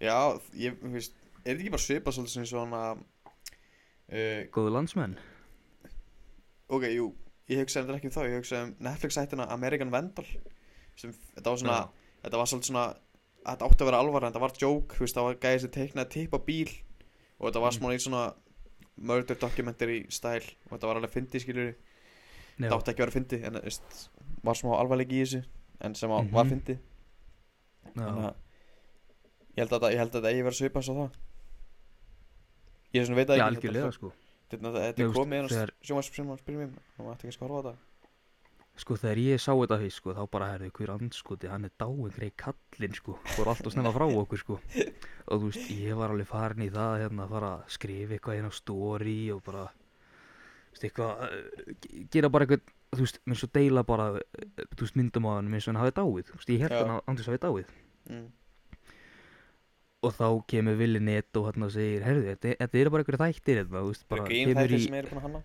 [0.00, 0.16] Já,
[0.56, 1.14] ég, þú veist,
[1.44, 5.16] er þetta ekki bara svipað svolítið sem svona, uh, Góðu landsmenn.
[6.72, 7.10] ok, jú,
[7.52, 10.26] ég hugsaði þetta ekki um þá, ég hugsaði um Netflix-sættina American Vandal,
[10.96, 12.16] sem, þetta var svona, Já.
[12.26, 12.86] þetta var svolítið svona
[13.42, 15.72] þetta átti að vera alvara en það var joke þú veist það var gæði sem
[15.74, 16.70] teiknaði tipp á bíl
[17.42, 17.98] og þetta var Mm.
[18.04, 18.22] svona
[19.02, 21.72] murder documentary stæl og þetta var alveg fyndið skilur
[22.58, 22.68] Já.
[22.68, 24.08] þetta átti ekki að vera fyndið en veist
[24.46, 25.42] var smá alvarleiki í þessu
[25.82, 26.78] en sem mm var þannig
[27.96, 28.08] Já.
[28.08, 28.34] að
[29.52, 31.20] ég held að þetta að þetta eigi verið svipað svo það
[32.96, 34.12] ég svona veit að Já, ekki sko.
[34.52, 37.26] þetta, þetta, þetta Þú er komið þegar- sjónvarsp sem maður spyrir mig og maður ætti
[37.28, 37.88] ekki að horfa á þetta
[38.82, 42.12] Sko þegar ég sá þetta fyrst sko þá bara herðu hver andskoti hann er dáin
[42.16, 46.14] grei kallinn sko fór allt og snemma frá okkur sko og þú veist ég var
[46.14, 49.66] alveg farin í það hérna að fara að skrifa eitthvað inn á story og bara
[50.80, 51.20] eitthvað
[51.84, 52.62] ge- gera bara eitthvað
[52.92, 54.20] þú veist eins og deila bara uh,
[54.76, 56.30] þú veist myndum á hann eins og hann hafi dáið.
[56.30, 57.74] Þú veist ég held hann að andis hafi dáið.
[58.08, 58.30] Mm.
[60.02, 63.58] og þá kemur Willi Netto hérna og segir herðu þetta, þetta eru bara eitthvað þættir
[63.60, 64.24] hérna þú veist bara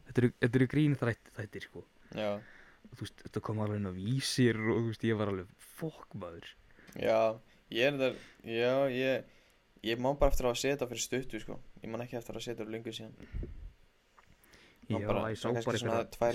[0.08, 1.84] þetta eru, þetta grín þætt- þættir sko.
[2.88, 6.18] Þú veist þetta kom alveg inn á vísir og þú veist ég var alveg fokk
[6.18, 6.50] maður.
[6.98, 7.20] Já,
[7.70, 9.30] ég er þetta, já, ég,
[9.92, 11.60] ég má bara eftir að setja þetta fyrir stuttu, sko.
[11.84, 13.14] Ég man ekki eftir að setja þetta lengur síðan.
[14.88, 15.62] Já, bara- ég sá bara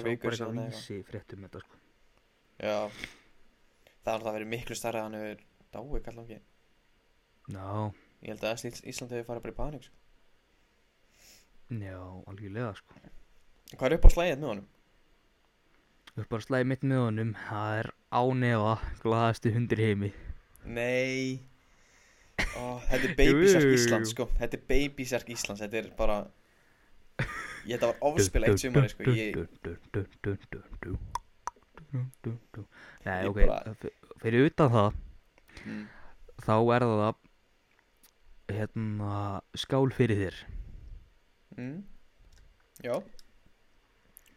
[0.04, 1.76] eitthvað vísi fréttum þetta sko
[2.62, 2.76] Já,
[4.02, 5.40] það er alltaf verið miklu starra að hann hefur
[5.72, 6.40] dáið, kallar ekki.
[7.48, 7.92] Já,
[8.22, 9.94] Ég held að Ís- Ísland hefur farið bara í panik, sko.
[11.72, 11.98] já,
[12.28, 13.00] algjörlega sko
[13.72, 14.68] Hvað er upp á slæðið með honum?
[16.12, 20.12] Þú er bara slæði mitt með honum Það er ánefa glaðasti hundir heimi
[20.64, 21.40] Nei.
[22.54, 23.64] Ó, þetta er babysark.
[23.74, 24.28] Íslands, sko.
[24.38, 26.18] Þetta er babysark Íslands, þetta er bara...
[27.62, 29.02] Ég þetta var ofspil eitt sumari, sko.
[29.14, 29.36] Ég,
[33.04, 33.74] Nei, Ég ok, bara-
[34.22, 34.94] fyrir utan það
[35.66, 35.82] mm,
[36.46, 37.14] þá er það
[38.52, 39.16] hérna
[39.58, 40.38] skál fyrir þér.
[41.58, 41.82] Mm,
[42.82, 42.96] Já.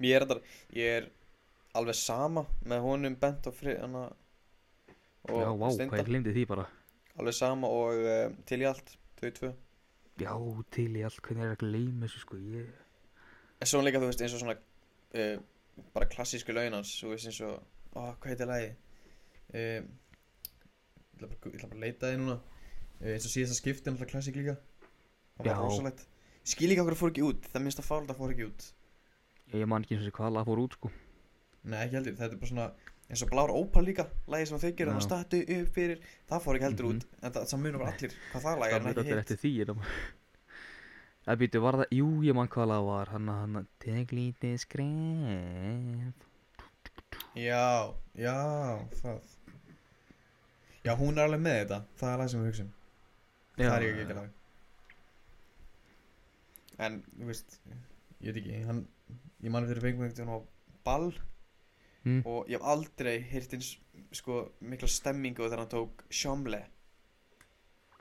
[0.04, 0.42] Ég er
[0.76, 1.10] Ég er
[1.76, 4.06] alveg sama með honum Bent og Frið hana,
[5.30, 6.66] og Já, vá, hvað ég glemdi því bara.
[7.18, 9.54] Alveg sama og um, til í allt Þau tvö.
[10.20, 10.34] Já,
[10.76, 12.68] til í allt, hvernig er að gleyma þessu sko Ég,
[13.64, 15.38] svo líka þú veist eins og svona uh,
[15.95, 17.62] Bara klassísku laun hans Þú veist eins og
[17.95, 18.70] Ó, hvað heitir lagi
[19.56, 19.88] um,
[21.16, 22.39] Ég ætla bara, bara að leita því núna.
[22.99, 24.58] Uh, Eins og síðasta skipti Náttúrulega klassík líka.
[25.38, 26.01] Það var rosalegt.
[26.45, 27.47] Skil ekki okkur það fór ekki út.
[27.53, 28.66] Það minnst að fála það fór ekki út.
[29.56, 30.91] Ég man ekki eins og hvað lag fór út sko.
[31.66, 32.68] Nei, ekki heldur, þetta er bara svona
[33.06, 35.99] eins og blár ópal líka, lagi sem þau þannig að statu upp fyrir,
[36.30, 36.95] það fór ekki heldur Mhm.
[36.95, 37.06] út.
[37.22, 39.51] En það, það bara allir hvað það lag er er ekki allir hitt eftir því
[39.62, 39.72] er
[41.26, 44.12] Það býtu, var það, jú, ég man hvað lag var Hann að, hann að, tek
[44.14, 46.26] lítið skref.
[47.36, 48.38] Já, já,
[49.02, 49.36] það.
[50.86, 51.80] Já, hún er alveg með þetta.
[51.98, 52.74] Það er lag sem við hugsaum
[53.56, 54.34] það er ég ekki lag.
[56.86, 57.58] En, þú veist
[58.20, 58.82] ég veit ekki, hann
[59.46, 60.40] ég mann fyrir fengum einhvern veginn á
[60.88, 61.14] ball.
[62.06, 62.20] Mm.
[62.30, 63.72] og ég hef aldrei heyrt eins
[64.14, 66.60] sko mikla stemmingu þegar hann tók Sjómle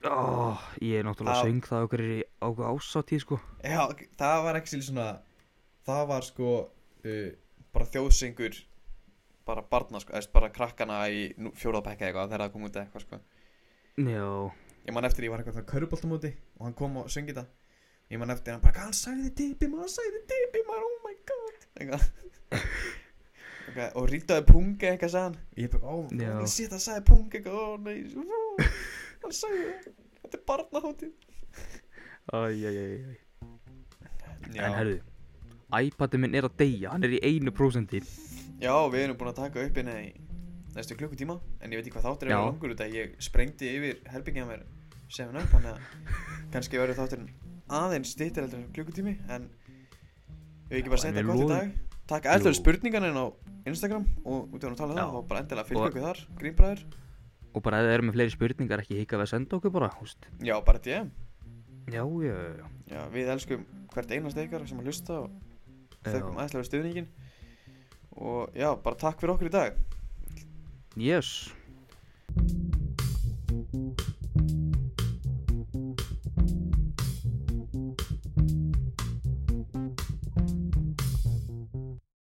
[0.04, 3.38] Ó, ég er náttúrulega Á- söng það okkur í ásatíð sko.
[3.64, 3.80] Já,
[4.20, 5.06] það var ekki svona
[5.86, 7.30] það var sko uh,
[7.72, 8.58] bara þjóðsengur
[9.44, 11.26] bara barna sko, eða bara krakkana í
[11.60, 13.20] fjóraðbekka eitthvað þegar það kom út eitthvað sko.
[14.00, 14.28] Já,
[14.88, 17.48] ég man eftir ég var eitthvað köruboltamóti og hann kom og söngi það.
[18.12, 21.16] Ég man eftir hann bara hann sagði Tibi maður, hann sagði Tibi maður, oh my
[21.30, 21.66] god.
[21.80, 22.10] Eitthvað.
[23.64, 25.36] Eitthvað, og rýtaði punga eitthvað hann.
[25.56, 26.34] Ég bara, ó, Já.
[26.36, 27.96] hann sé það sagði punga eitthvað, ó nei.
[28.12, 28.68] ó,
[29.24, 29.90] hann sagði það,
[30.22, 30.44] þetta er
[34.54, 34.98] já, En herðu,
[35.74, 38.00] iPadið minn er að deyja, hann er í einu prósenti.
[38.62, 40.12] Já, við erum búin að taka upp hérna í
[40.74, 44.00] næstu klukkutíma en ég veit ekki hvað þáttur er langur út að ég sprengdi yfir
[44.10, 44.64] herbyggja mér
[45.14, 47.28] 7 up þannig að kannski verður þátturinn
[47.78, 49.46] aðeins stýttir heldur en klukkutími en
[50.70, 51.70] við ekki bara setja gott í dag.
[52.10, 52.58] taka eldur Jú.
[52.58, 53.26] spurningan inn á
[53.70, 55.04] Instagram og út af að tala um Já.
[55.04, 56.84] það og bara endilega fylgja okkur þar grínbræður
[57.54, 59.90] Og bara ef það eru með fleiri spurningar ekki hika við að senda okkur bara,
[60.00, 61.10] húst já bara DM
[61.92, 63.00] Já, já, já já.
[63.12, 65.34] Við elskum hvert einast ykkar sem að hlusta og
[66.06, 67.10] þökkum aðeinslega stuðningin
[68.14, 69.76] og já bara takk fyrir okkur í dag.
[70.96, 71.52] Yes